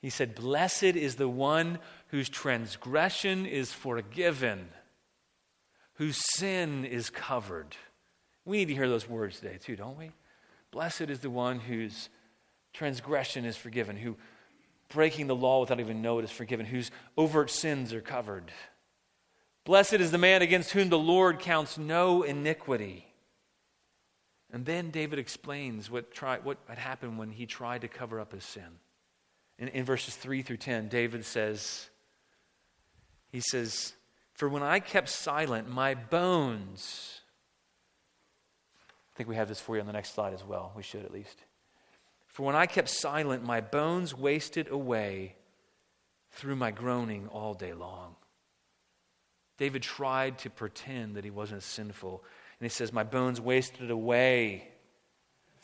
[0.00, 4.68] He said, Blessed is the one whose transgression is forgiven,
[5.94, 7.76] whose sin is covered.
[8.44, 10.12] We need to hear those words today, too, don't we?
[10.70, 12.10] Blessed is the one whose
[12.72, 14.16] transgression is forgiven, who
[14.88, 18.52] breaking the law without even know it is forgiven, whose overt sins are covered.
[19.64, 23.06] Blessed is the man against whom the Lord counts no iniquity.
[24.54, 28.32] And then David explains what, try, what had happened when he tried to cover up
[28.32, 28.78] his sin.
[29.58, 31.90] In, in verses 3 through 10, David says,
[33.32, 33.94] He says,
[34.34, 37.20] For when I kept silent, my bones.
[39.12, 40.70] I think we have this for you on the next slide as well.
[40.76, 41.42] We should at least.
[42.28, 45.34] For when I kept silent, my bones wasted away
[46.30, 48.14] through my groaning all day long.
[49.58, 52.22] David tried to pretend that he wasn't sinful.
[52.60, 54.68] And he says, My bones wasted away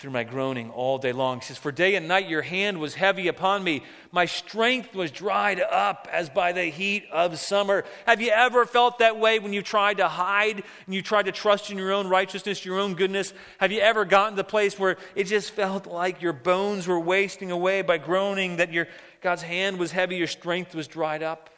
[0.01, 1.41] through my groaning all day long.
[1.41, 3.83] He says, For day and night your hand was heavy upon me.
[4.13, 7.85] My strength was dried up as by the heat of summer.
[8.07, 11.33] Have you ever felt that way when you tried to hide and you tried to
[11.33, 13.35] trust in your own righteousness, your own goodness?
[13.59, 16.99] Have you ever gotten to the place where it just felt like your bones were
[16.99, 18.89] wasting away by groaning, that your,
[19.21, 21.51] God's hand was heavy, your strength was dried up.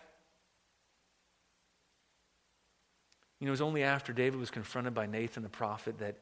[3.43, 6.15] You know, it was only after David was confronted by Nathan the prophet that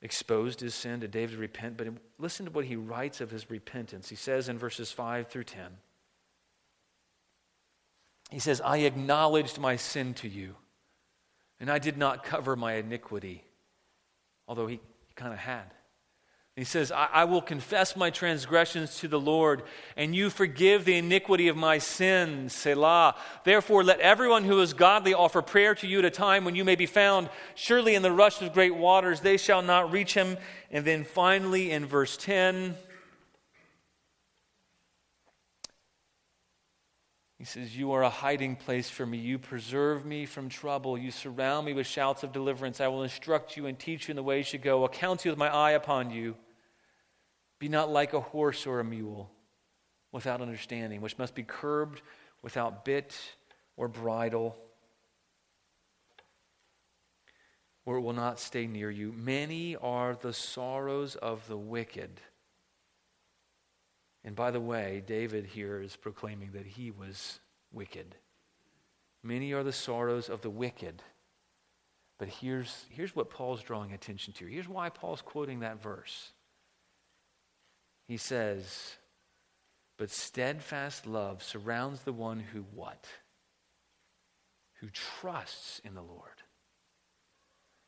[0.00, 1.76] exposed his sin to David repent.
[1.76, 4.08] But listen to what he writes of his repentance.
[4.08, 5.66] He says in verses 5 through 10
[8.30, 10.56] He says, I acknowledged my sin to you,
[11.60, 13.44] and I did not cover my iniquity,
[14.48, 14.80] although he
[15.14, 15.70] kind of had.
[16.56, 19.62] He says, I, I, will confess my transgressions to the Lord,
[19.96, 22.52] and you forgive the iniquity of my sins.
[22.52, 23.14] Selah.
[23.42, 26.62] Therefore, let everyone who is godly offer prayer to you at a time when you
[26.62, 27.30] may be found.
[27.54, 30.36] Surely in the rush of great waters they shall not reach him.
[30.70, 32.76] And then finally, in verse 10,
[37.42, 39.18] He says, You are a hiding place for me.
[39.18, 40.96] You preserve me from trouble.
[40.96, 42.80] You surround me with shouts of deliverance.
[42.80, 44.82] I will instruct you and teach you in the way you should go.
[44.84, 46.36] I'll count you with my eye upon you.
[47.58, 49.28] Be not like a horse or a mule
[50.12, 52.00] without understanding, which must be curbed
[52.42, 53.18] without bit
[53.76, 54.56] or bridle,
[57.84, 59.10] or it will not stay near you.
[59.10, 62.20] Many are the sorrows of the wicked
[64.24, 67.40] and by the way, David here is proclaiming that he was
[67.72, 68.14] wicked.
[69.22, 71.02] Many are the sorrows of the wicked.
[72.18, 74.46] But here's, here's what Paul's drawing attention to.
[74.46, 76.30] Here's why Paul's quoting that verse.
[78.06, 78.96] He says,
[79.96, 83.08] But steadfast love surrounds the one who what?
[84.80, 86.28] Who trusts in the Lord.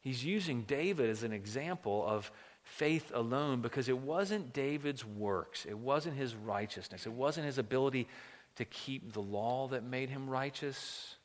[0.01, 2.31] He's using David as an example of
[2.65, 8.09] faith alone because it wasn't David's works, it wasn't his righteousness, it wasn't his ability
[8.57, 11.17] to keep the law that made him righteous.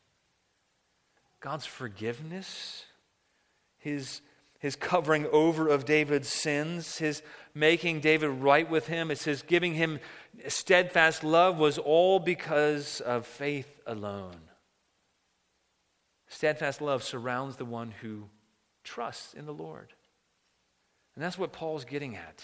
[1.39, 2.85] God's forgiveness,
[3.77, 4.21] his,
[4.59, 7.23] his covering over of David's sins, his
[7.53, 9.99] making David right with him, it's his giving him
[10.47, 14.35] steadfast love was all because of faith alone.
[16.27, 18.25] Steadfast love surrounds the one who
[18.83, 19.93] trusts in the Lord.
[21.15, 22.43] And that's what Paul's getting at.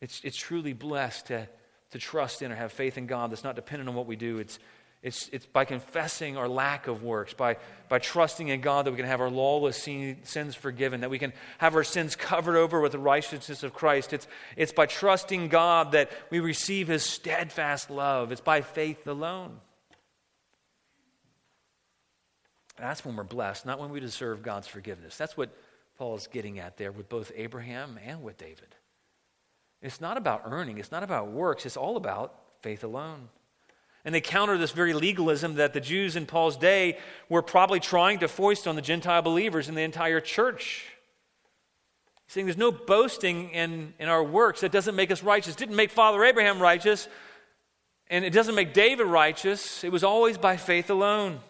[0.00, 1.48] It's, it's truly blessed to,
[1.92, 4.38] to trust in or have faith in God that's not dependent on what we do.
[4.38, 4.58] It's,
[5.04, 7.58] it's, it's by confessing our lack of works, by,
[7.90, 11.34] by trusting in God that we can have our lawless sins forgiven, that we can
[11.58, 14.14] have our sins covered over with the righteousness of Christ.
[14.14, 14.26] It's,
[14.56, 18.32] it's by trusting God that we receive His steadfast love.
[18.32, 19.60] It's by faith alone.
[22.76, 25.16] That's when we're blessed, not when we deserve God's forgiveness.
[25.16, 25.54] That's what
[25.96, 28.74] Paul is getting at there with both Abraham and with David.
[29.80, 33.28] It's not about earning, it's not about works, it's all about faith alone.
[34.04, 38.18] And they counter this very legalism that the Jews in Paul's day were probably trying
[38.18, 40.84] to foist on the Gentile believers in the entire church.
[42.26, 45.54] Saying there's no boasting in, in our works that doesn't make us righteous.
[45.54, 47.08] Didn't make Father Abraham righteous,
[48.08, 49.84] and it doesn't make David righteous.
[49.84, 51.40] It was always by faith alone.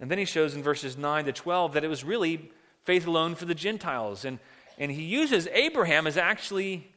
[0.00, 2.50] And then he shows in verses 9 to 12 that it was really
[2.84, 4.24] faith alone for the Gentiles.
[4.24, 4.38] And,
[4.78, 6.90] and he uses Abraham as actually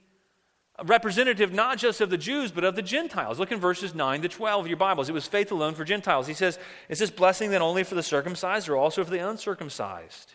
[0.80, 3.40] a representative not just of the Jews, but of the Gentiles.
[3.40, 5.10] Look in verses 9 to 12 of your Bibles.
[5.10, 6.28] It was faith alone for Gentiles.
[6.28, 10.34] He says, Is this blessing then only for the circumcised or also for the uncircumcised?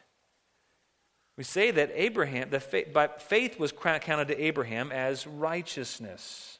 [1.36, 6.58] We say that Abraham, the faith, but faith was counted to Abraham as righteousness.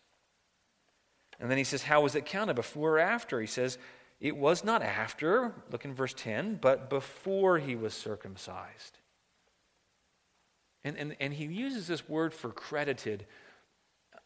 [1.41, 2.55] And then he says, How was it counted?
[2.55, 3.41] Before or after?
[3.41, 3.79] He says,
[4.23, 9.01] it was not after, look in verse 10, but before he was circumcised.
[10.85, 13.27] And, and, and he uses this word for credited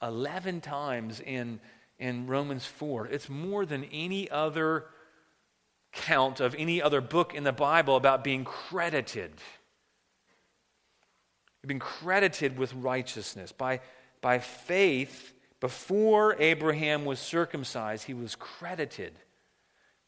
[0.03, 1.61] 11 times in,
[1.99, 3.07] in Romans 4.
[3.07, 4.85] It's more than any other
[5.93, 9.33] count of any other book in the Bible about being credited.
[11.63, 13.51] You've been credited with righteousness.
[13.51, 13.81] By,
[14.21, 19.15] by faith, before Abraham was circumcised, he was credited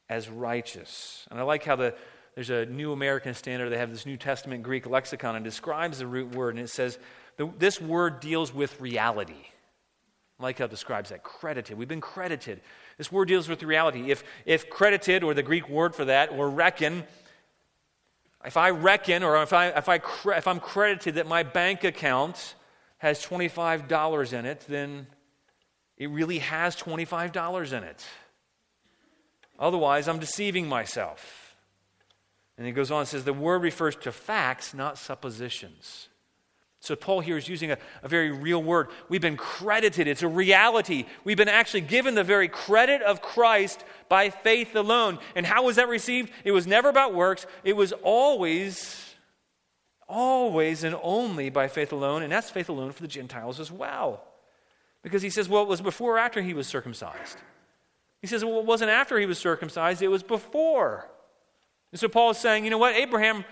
[0.08, 1.26] as righteous.
[1.30, 1.94] And I like how the,
[2.34, 6.06] there's a New American Standard, they have this New Testament Greek lexicon and describes the
[6.06, 6.98] root word, and it says
[7.36, 9.46] the, this word deals with reality.
[10.38, 11.76] I like how it describes that credited.
[11.76, 12.60] We've been credited.
[12.96, 14.10] This word deals with reality.
[14.10, 17.04] If, if credited, or the Greek word for that, or reckon,
[18.44, 20.00] if I reckon or if, I, if, I,
[20.36, 22.54] if I'm credited that my bank account
[22.98, 25.06] has $25 in it, then
[25.96, 28.06] it really has $25 in it.
[29.58, 31.56] Otherwise, I'm deceiving myself.
[32.56, 36.08] And he goes on and says the word refers to facts, not suppositions.
[36.80, 38.88] So Paul here is using a, a, very real word.
[39.08, 41.06] We've been credited, it's a reality.
[41.24, 45.18] We've been actually given the very credit of Christ by faith alone.
[45.34, 46.30] And how was that received?
[46.44, 49.14] It was never about works, it was always,
[50.08, 52.22] always and only by faith alone.
[52.22, 54.22] And that's faith alone for the Gentiles as well.
[55.02, 57.38] Because he says, well, it was before or after he was circumcised?
[58.20, 61.08] He says, well, it wasn't after he was circumcised, it was before.
[61.92, 63.44] And so Paul is saying, you know what, Abraham,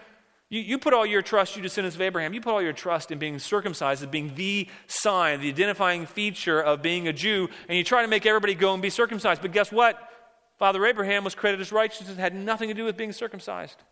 [0.49, 3.11] you, you put all your trust, you descendants of Abraham, you put all your trust
[3.11, 7.79] in being circumcised as being the sign, the identifying feature of being a Jew, and
[7.79, 9.41] you try to make everybody go and be circumcised.
[9.41, 10.11] But guess what?
[10.59, 13.83] Father Abraham was credited as righteous and had nothing to do with being circumcised.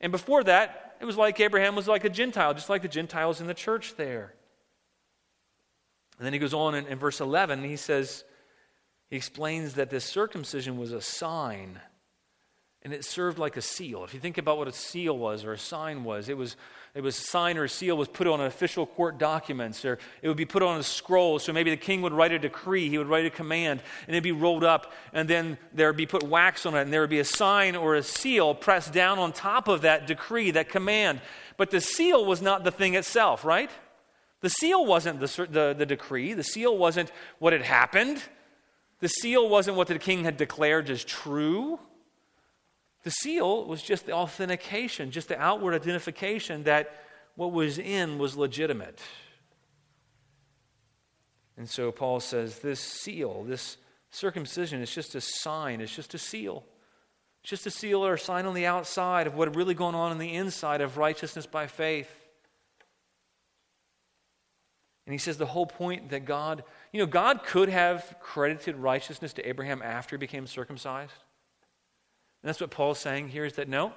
[0.00, 3.40] And before that, it was like Abraham was like a Gentile, just like the Gentiles
[3.40, 4.34] in the church there.
[6.18, 8.24] And then he goes on in, in verse 11, he says,
[9.12, 11.78] he explains that this circumcision was a sign
[12.80, 14.04] and it served like a seal.
[14.04, 16.56] If you think about what a seal was or a sign was, it was
[16.94, 19.98] it was a sign or a seal was put on an official court documents, or
[20.22, 21.38] it would be put on a scroll.
[21.38, 24.24] So maybe the king would write a decree, he would write a command, and it'd
[24.24, 27.10] be rolled up, and then there would be put wax on it, and there would
[27.10, 31.20] be a sign or a seal pressed down on top of that decree, that command.
[31.58, 33.70] But the seal was not the thing itself, right?
[34.40, 38.22] The seal wasn't the, the, the decree, the seal wasn't what had happened,
[39.02, 41.80] the seal wasn't what the king had declared as true.
[43.02, 47.02] The seal was just the authentication, just the outward identification that
[47.34, 49.02] what was in was legitimate.
[51.56, 53.76] And so Paul says this seal, this
[54.10, 56.64] circumcision, is just a sign, it's just a seal.
[57.42, 60.12] It's just a seal or a sign on the outside of what really going on
[60.12, 62.08] in the inside of righteousness by faith.
[65.06, 66.62] And he says the whole point that God,
[66.92, 71.12] you know, God could have credited righteousness to Abraham after he became circumcised.
[72.42, 73.92] And that's what Paul's saying here is that no,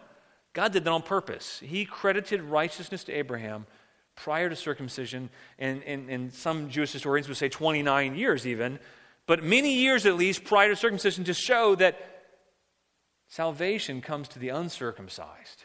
[0.53, 1.59] God did that on purpose.
[1.59, 3.65] He credited righteousness to Abraham
[4.15, 5.29] prior to circumcision,
[5.59, 8.79] and, and, and some Jewish historians would say 29 years even,
[9.27, 11.99] but many years at least prior to circumcision to show that
[13.27, 15.63] salvation comes to the uncircumcised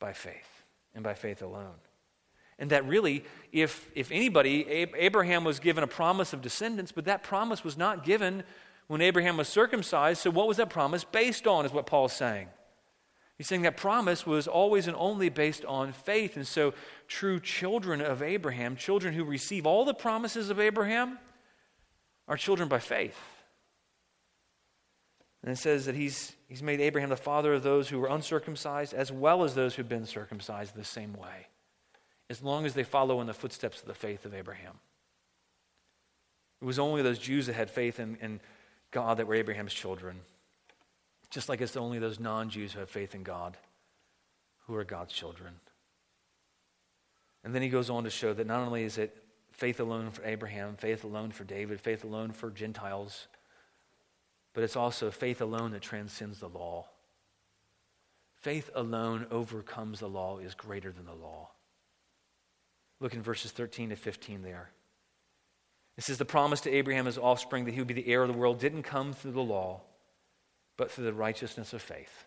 [0.00, 0.64] by faith
[0.94, 1.76] and by faith alone.
[2.58, 7.22] And that really, if, if anybody, Abraham was given a promise of descendants, but that
[7.22, 8.42] promise was not given
[8.88, 10.20] when Abraham was circumcised.
[10.20, 12.48] So, what was that promise based on, is what Paul's saying.
[13.36, 16.36] He's saying that promise was always and only based on faith.
[16.36, 16.74] And so,
[17.06, 21.18] true children of Abraham, children who receive all the promises of Abraham,
[22.26, 23.16] are children by faith.
[25.42, 28.92] And it says that he's, he's made Abraham the father of those who were uncircumcised
[28.92, 31.46] as well as those who've been circumcised the same way,
[32.30, 34.74] as long as they follow in the footsteps of the faith of Abraham.
[36.60, 38.40] It was only those Jews that had faith in, in
[38.90, 40.20] God that were Abraham's children.
[41.30, 43.56] Just like it's only those non Jews who have faith in God
[44.66, 45.54] who are God's children.
[47.42, 49.16] And then he goes on to show that not only is it
[49.50, 53.28] faith alone for Abraham, faith alone for David, faith alone for Gentiles,
[54.52, 56.86] but it's also faith alone that transcends the law.
[58.34, 61.48] Faith alone overcomes the law, is greater than the law.
[63.00, 64.70] Look in verses 13 to 15 there.
[65.96, 68.28] It says the promise to Abraham, his offspring, that he would be the heir of
[68.28, 69.80] the world, didn't come through the law,
[70.76, 72.24] but through the righteousness of faith.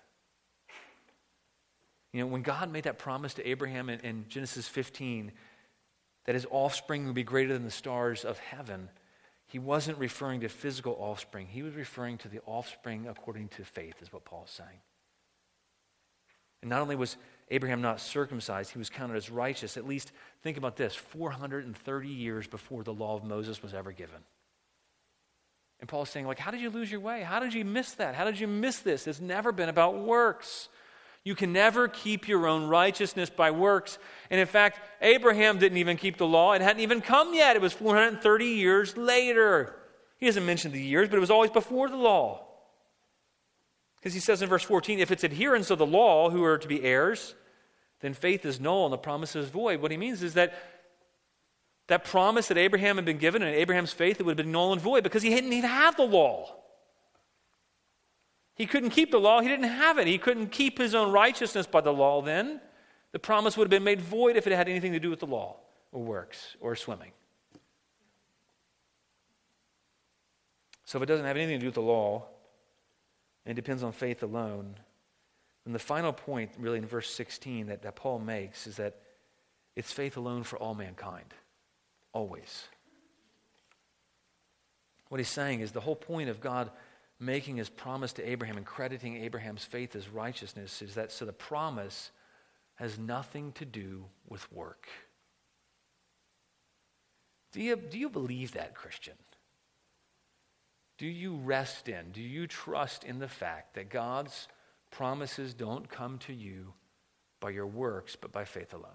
[2.12, 5.32] You know, when God made that promise to Abraham in, in Genesis 15,
[6.26, 8.90] that his offspring would be greater than the stars of heaven,
[9.48, 11.48] he wasn't referring to physical offspring.
[11.48, 14.80] He was referring to the offspring according to faith, is what Paul is saying.
[16.62, 17.18] And not only was
[17.52, 19.76] Abraham not circumcised, he was counted as righteous.
[19.76, 24.22] At least, think about this 430 years before the law of Moses was ever given.
[25.82, 27.24] And Paul's saying, like, how did you lose your way?
[27.24, 28.16] How did you miss that?
[28.16, 29.06] How did you miss this?
[29.06, 30.70] It's never been about works.
[31.26, 34.00] You can never keep your own righteousness by works.
[34.30, 36.54] And in fact, Abraham didn't even keep the law.
[36.54, 37.58] It hadn't even come yet.
[37.58, 39.76] It was 430 years later.
[40.18, 42.48] He doesn't mention the years, but it was always before the law.
[43.98, 46.68] Because he says in verse 14, if it's adherents of the law who are to
[46.68, 47.36] be heirs,
[48.02, 49.82] then faith is null and the promise is void.
[49.82, 50.54] What he means is that
[51.88, 54.74] that promise that Abraham had been given and Abraham's faith, it would have been null
[54.74, 56.56] and void because he didn't even have the law.
[58.56, 60.08] He couldn't keep the law, he didn't have it.
[60.08, 62.62] He couldn't keep his own righteousness by the law then.
[63.12, 65.26] The promise would have been made void if it had anything to do with the
[65.26, 65.58] law
[65.92, 67.12] or works or swimming.
[70.86, 72.26] So if it doesn't have anything to do with the law,
[73.46, 74.76] and it depends on faith alone,
[75.66, 78.98] and the final point, really, in verse 16 that, that Paul makes is that
[79.76, 81.34] it's faith alone for all mankind,
[82.14, 82.68] always.
[85.10, 86.72] What he's saying is the whole point of God
[87.20, 91.34] making his promise to Abraham and crediting Abraham's faith as righteousness is that so the
[91.34, 92.12] promise
[92.76, 94.88] has nothing to do with work.
[97.52, 99.14] Do you, do you believe that, Christian?
[100.98, 104.48] Do you rest in, do you trust in the fact that God's
[104.92, 106.74] promises don't come to you
[107.40, 108.92] by your works, but by faith alone.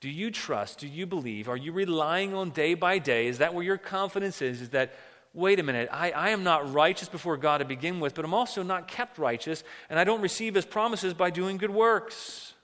[0.00, 0.78] Do you trust?
[0.78, 1.48] Do you believe?
[1.48, 3.26] Are you relying on day by day?
[3.26, 4.60] Is that where your confidence is?
[4.60, 4.94] Is that,
[5.34, 8.34] wait a minute, I, I am not righteous before God to begin with, but I'm
[8.34, 12.54] also not kept righteous, and I don't receive his promises by doing good works?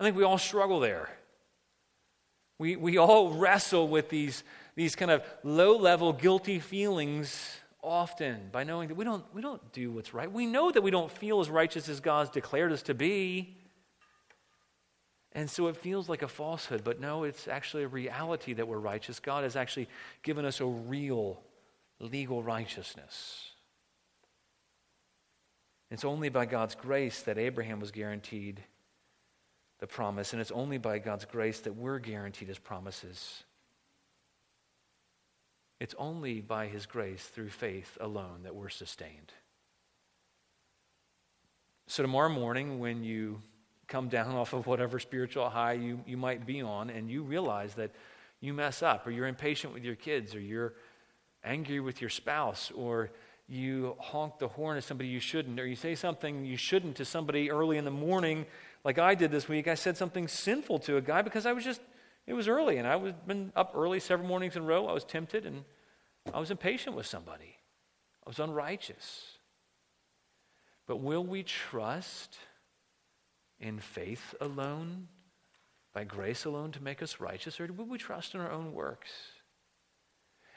[0.00, 1.10] I think we all struggle there.
[2.58, 4.42] We, we all wrestle with these,
[4.74, 9.72] these kind of low level guilty feelings often by knowing that we don't, we don't
[9.72, 10.30] do what's right.
[10.30, 13.56] We know that we don't feel as righteous as God's declared us to be.
[15.32, 18.78] And so it feels like a falsehood, but no, it's actually a reality that we're
[18.78, 19.20] righteous.
[19.20, 19.88] God has actually
[20.22, 21.40] given us a real
[22.00, 23.50] legal righteousness.
[25.90, 28.62] It's only by God's grace that Abraham was guaranteed
[29.78, 33.44] the promise, and it's only by God's grace that we're guaranteed his promises.
[35.80, 39.32] It's only by his grace through faith alone that we're sustained.
[41.86, 43.40] So, tomorrow morning, when you
[43.86, 47.74] come down off of whatever spiritual high you, you might be on, and you realize
[47.74, 47.90] that
[48.40, 50.74] you mess up, or you're impatient with your kids, or you're
[51.44, 53.10] angry with your spouse, or
[53.48, 57.04] you honk the horn at somebody you shouldn't, or you say something you shouldn't to
[57.04, 58.44] somebody early in the morning,
[58.84, 59.66] like I did this week.
[59.66, 61.80] I said something sinful to a guy because I was just,
[62.28, 64.86] it was early, and I was been up early several mornings in a row.
[64.86, 65.64] I was tempted, and
[66.32, 67.56] I was impatient with somebody.
[68.26, 69.38] I was unrighteous.
[70.86, 72.36] But will we trust
[73.58, 75.08] in faith alone,
[75.94, 79.10] by grace alone to make us righteous, or will we trust in our own works?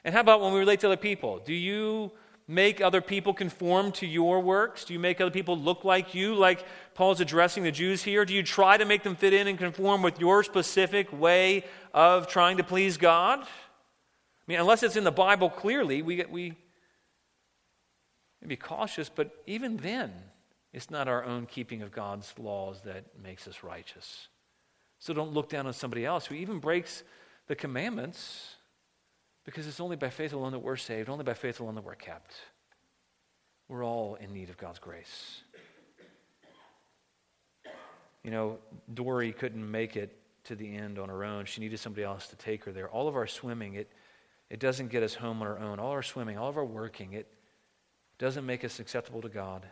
[0.04, 1.38] And how about when we relate to other people?
[1.38, 2.12] Do you
[2.48, 4.84] make other people conform to your works?
[4.84, 6.64] Do you make other people look like you, like
[6.94, 8.24] Paul's addressing the Jews here?
[8.24, 11.64] Do you try to make them fit in and conform with your specific way
[11.94, 13.40] of trying to please God?
[13.40, 13.46] I
[14.46, 16.54] mean, unless it's in the Bible clearly, we, we
[18.46, 20.12] be cautious, but even then,
[20.72, 24.28] it's not our own keeping of God's laws that makes us righteous.
[24.98, 27.02] So don't look down on somebody else who even breaks
[27.46, 28.56] the commandments
[29.44, 31.94] because it's only by faith alone that we're saved, only by faith alone that we're
[31.94, 32.34] kept.
[33.68, 35.42] We're all in need of God's grace.
[38.22, 38.58] You know,
[38.92, 41.44] Dory couldn't make it to the end on her own.
[41.44, 42.88] She needed somebody else to take her there.
[42.88, 43.90] All of our swimming, it,
[44.50, 45.78] it doesn't get us home on our own.
[45.78, 47.32] All our swimming, all of our working, it
[48.18, 49.66] doesn't make us acceptable to God.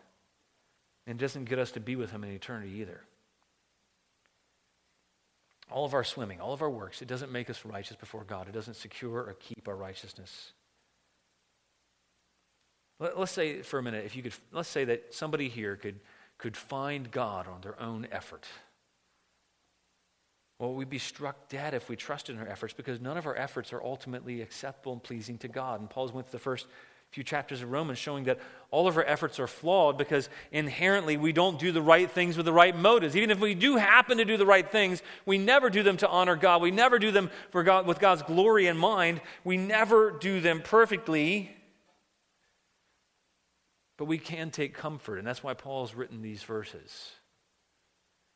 [1.07, 3.01] And doesn't get us to be with Him in eternity either.
[5.71, 8.49] All of our swimming, all of our works, it doesn't make us righteous before God.
[8.49, 10.53] It doesn't secure or keep our righteousness.
[12.99, 16.01] Let, us say for a minute, if you could, let's say that somebody here could,
[16.39, 18.47] could find God on their own effort.
[20.59, 23.35] Well, we'd be struck dead if we trusted in our efforts because none of our
[23.35, 25.81] efforts are ultimately acceptable and pleasing to God.
[25.81, 26.67] And Paul's went through the first
[27.11, 28.39] few chapters of Romans showing that
[28.71, 32.47] all of our efforts are flawed because inherently we don't do the right things with
[32.47, 33.17] the right motives.
[33.17, 36.09] Even if we do happen to do the right things, we never do them to
[36.09, 36.63] honor God.
[36.63, 39.21] We never do them for God with God's glory in mind.
[39.43, 41.51] We never do them perfectly.
[43.97, 47.11] But we can take comfort, and that's why Paul's written these verses.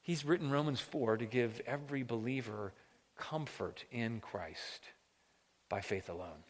[0.03, 2.75] He's written Romans 4 to give every believer
[3.17, 4.81] comfort in Christ
[5.71, 6.43] by faith alone.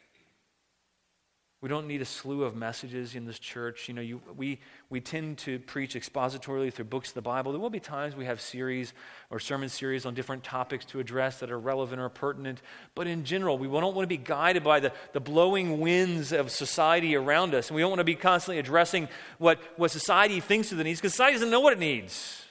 [1.64, 3.88] We don't need a slew of messages in this church.
[3.88, 4.60] You know, you, we,
[4.90, 7.52] we tend to preach expositorily through books of the Bible.
[7.52, 8.92] There will be times we have series
[9.30, 12.60] or sermon series on different topics to address that are relevant or pertinent.
[12.94, 16.50] But in general, we don't want to be guided by the, the blowing winds of
[16.50, 17.70] society around us.
[17.70, 19.08] And we don't want to be constantly addressing
[19.38, 22.44] what, what society thinks of the needs because society doesn't know what it needs.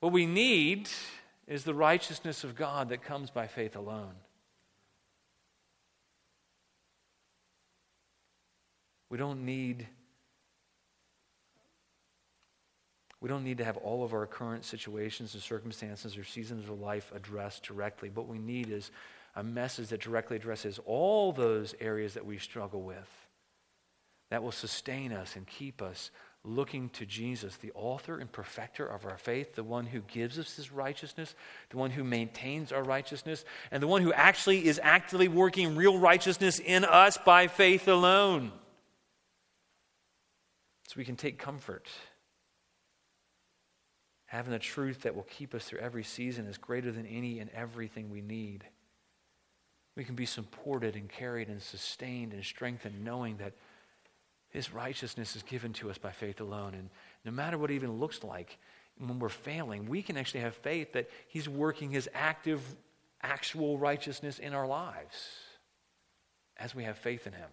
[0.00, 0.88] What we need
[1.46, 4.14] is the righteousness of God that comes by faith alone.
[9.10, 9.86] We don't need
[13.20, 16.80] we don't need to have all of our current situations and circumstances or seasons of
[16.80, 18.08] life addressed directly.
[18.08, 18.90] What we need is
[19.36, 23.28] a message that directly addresses all those areas that we struggle with.
[24.30, 26.10] That will sustain us and keep us
[26.44, 30.56] looking to Jesus, the author and perfecter of our faith, the one who gives us
[30.56, 31.34] his righteousness,
[31.68, 35.98] the one who maintains our righteousness, and the one who actually is actively working real
[35.98, 38.50] righteousness in us by faith alone.
[40.90, 41.86] So we can take comfort.
[44.26, 47.48] Having the truth that will keep us through every season is greater than any and
[47.50, 48.64] everything we need.
[49.96, 53.52] We can be supported and carried and sustained and strengthened knowing that
[54.48, 56.74] His righteousness is given to us by faith alone.
[56.74, 56.90] And
[57.24, 58.58] no matter what it even looks like,
[58.98, 62.62] when we're failing, we can actually have faith that He's working His active,
[63.22, 65.28] actual righteousness in our lives
[66.56, 67.48] as we have faith in Him.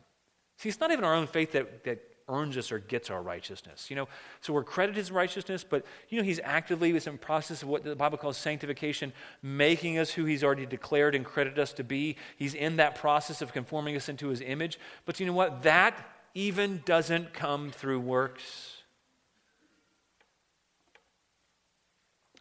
[0.57, 1.99] See, it's not even our own faith that, that
[2.29, 3.89] earns us or gets our righteousness.
[3.89, 4.07] You know,
[4.41, 7.95] so we're credited his righteousness, but you know, he's actively in process of what the
[7.95, 12.17] Bible calls sanctification, making us who he's already declared and credited us to be.
[12.37, 14.79] He's in that process of conforming us into his image.
[15.05, 15.63] But you know what?
[15.63, 15.97] That
[16.33, 18.73] even doesn't come through works.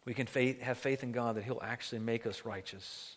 [0.05, 3.17] We can faith, have faith in God that he'll actually make us righteous.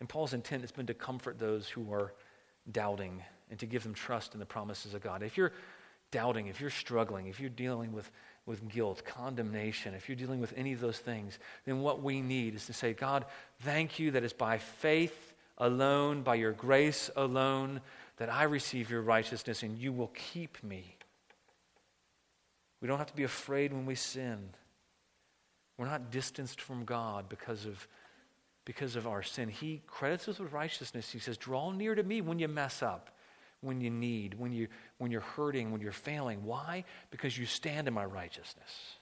[0.00, 2.12] And Paul's intent has been to comfort those who are
[2.70, 3.22] doubting
[3.52, 5.22] and to give them trust in the promises of God.
[5.22, 5.52] If you're
[6.10, 8.10] doubting, if you're struggling, if you're dealing with,
[8.46, 12.54] with guilt, condemnation, if you're dealing with any of those things, then what we need
[12.54, 13.26] is to say, God,
[13.60, 17.82] thank you that it's by faith alone, by your grace alone,
[18.16, 20.96] that I receive your righteousness and you will keep me.
[22.80, 24.48] We don't have to be afraid when we sin.
[25.76, 27.86] We're not distanced from God because of,
[28.64, 29.50] because of our sin.
[29.50, 31.10] He credits us with righteousness.
[31.10, 33.10] He says, Draw near to me when you mess up
[33.62, 36.44] when you need, when, you, when you're hurting, when you're failing.
[36.44, 36.84] Why?
[37.10, 38.98] Because you stand in my righteousness.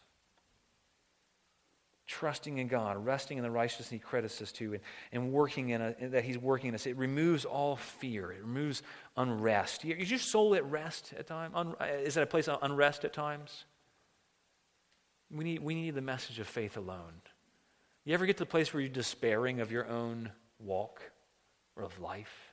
[2.06, 4.82] Trusting in God, resting in the righteousness He credits us to, and,
[5.12, 6.86] and working in a, that He's working in us.
[6.86, 8.32] It removes all fear.
[8.32, 8.82] It removes
[9.16, 9.84] unrest.
[9.84, 11.54] Is your soul at rest at times?
[11.56, 13.64] Un, uh, is that a place of unrest at times?
[15.30, 17.22] We need, we need the message of faith alone.
[18.04, 21.00] You ever get to the place where you're despairing of your own walk
[21.76, 22.49] or of life?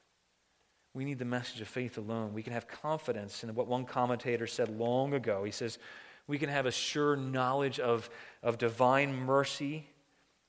[0.98, 2.34] We need the message of faith alone.
[2.34, 5.44] We can have confidence in what one commentator said long ago.
[5.44, 5.78] He says,
[6.26, 8.10] We can have a sure knowledge of,
[8.42, 9.88] of divine mercy,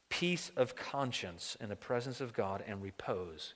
[0.08, 3.52] peace of conscience in the presence of God, and repose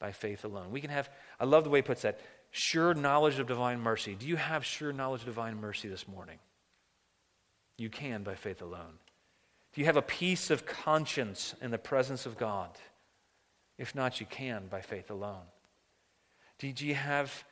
[0.00, 0.72] by faith alone.
[0.72, 1.08] We can have,
[1.38, 2.18] I love the way he puts that,
[2.50, 4.16] sure knowledge of divine mercy.
[4.16, 6.40] Do you have sure knowledge of divine mercy this morning?
[7.76, 8.98] You can by faith alone.
[9.72, 12.70] Do you have a peace of conscience in the presence of God?
[13.78, 15.44] If not, you can by faith alone.
[16.58, 17.44] Did you have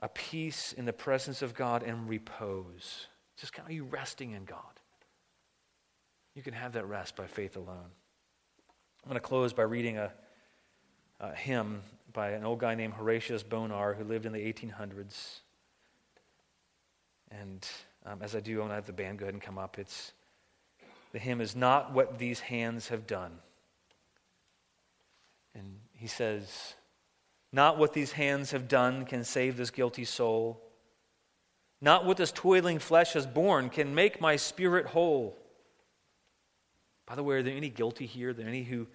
[0.00, 3.06] a peace in the presence of God and repose?
[3.36, 4.58] Just kind of you resting in God.
[6.34, 7.90] You can have that rest by faith alone.
[9.04, 10.12] I'm going to close by reading a,
[11.18, 15.40] a hymn by an old guy named Horatius Bonar who lived in the 1800s.
[17.30, 17.66] And
[18.04, 19.78] um, as I do, I'm going to have the band go ahead and come up.
[19.78, 20.12] It's
[21.12, 23.32] the hymn is not what these hands have done.
[25.54, 26.74] And he says,
[27.52, 30.60] not what these hands have done can save this guilty soul.
[31.80, 35.36] Not what this toiling flesh has borne can make my spirit whole.
[37.06, 38.30] By the way, are there any guilty here?
[38.30, 38.86] Are there any who,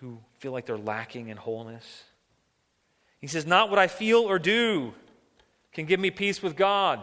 [0.00, 2.04] who feel like they're lacking in wholeness?
[3.20, 4.94] He says, Not what I feel or do
[5.72, 7.00] can give me peace with God.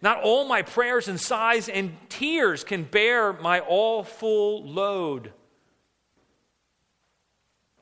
[0.00, 5.32] Not all my prayers and sighs and tears can bear my all full load.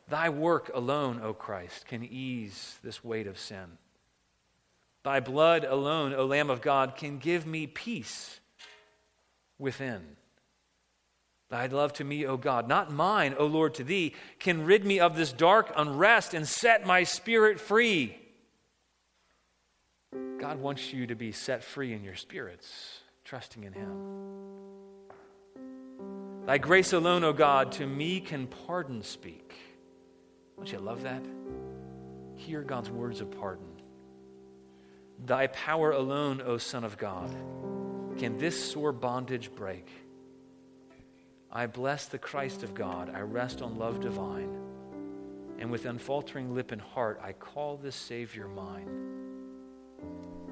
[0.08, 3.78] Thy work alone, O Christ, can ease this weight of sin.
[5.02, 8.40] Thy blood alone, O Lamb of God, can give me peace
[9.58, 10.16] within.
[11.50, 15.00] Thy love to me, O God, not mine, O Lord, to thee, can rid me
[15.00, 18.18] of this dark unrest and set my spirit free.
[20.38, 24.24] God wants you to be set free in your spirits, trusting in Him.
[26.46, 29.54] Thy grace alone, O God, to me can pardon speak.
[30.56, 31.22] Don't you love that?
[32.36, 33.66] Hear God's words of pardon.
[35.24, 37.30] Thy power alone, O Son of God,
[38.18, 39.88] can this sore bondage break.
[41.50, 43.12] I bless the Christ of God.
[43.14, 44.50] I rest on love divine.
[45.58, 48.88] And with unfaltering lip and heart, I call this Savior mine.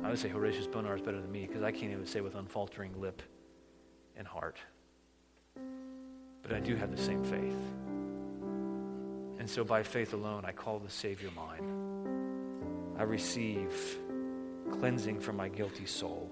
[0.05, 2.35] I would say Horatius Bonar is better than me because I can't even say with
[2.35, 3.23] unfaltering lip
[4.17, 4.59] and heart.
[6.43, 7.92] But I do have the same faith.
[9.43, 12.95] And so by faith alone, I call the Savior mine.
[12.97, 13.99] I receive
[14.71, 16.31] cleansing from my guilty soul.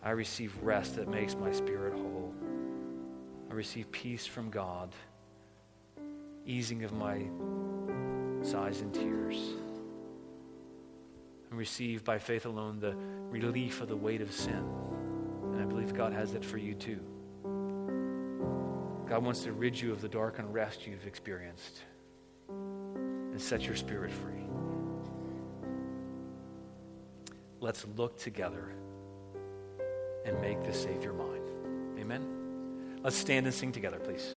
[0.00, 2.32] I receive rest that makes my spirit whole.
[3.50, 4.94] I receive peace from God,
[6.46, 7.24] easing of my
[8.40, 9.54] sighs and tears.
[11.50, 12.94] I receive by faith alone the
[13.36, 14.64] relief of the weight of sin.
[15.42, 17.00] And I believe God has that for you too.
[19.10, 21.82] God wants to rid you of the dark unrest you've experienced
[22.48, 24.44] and set your spirit free.
[27.58, 28.70] Let's look together
[30.24, 31.42] and make the Savior mine.
[31.98, 33.00] Amen.
[33.02, 34.28] Let's stand and sing together, please.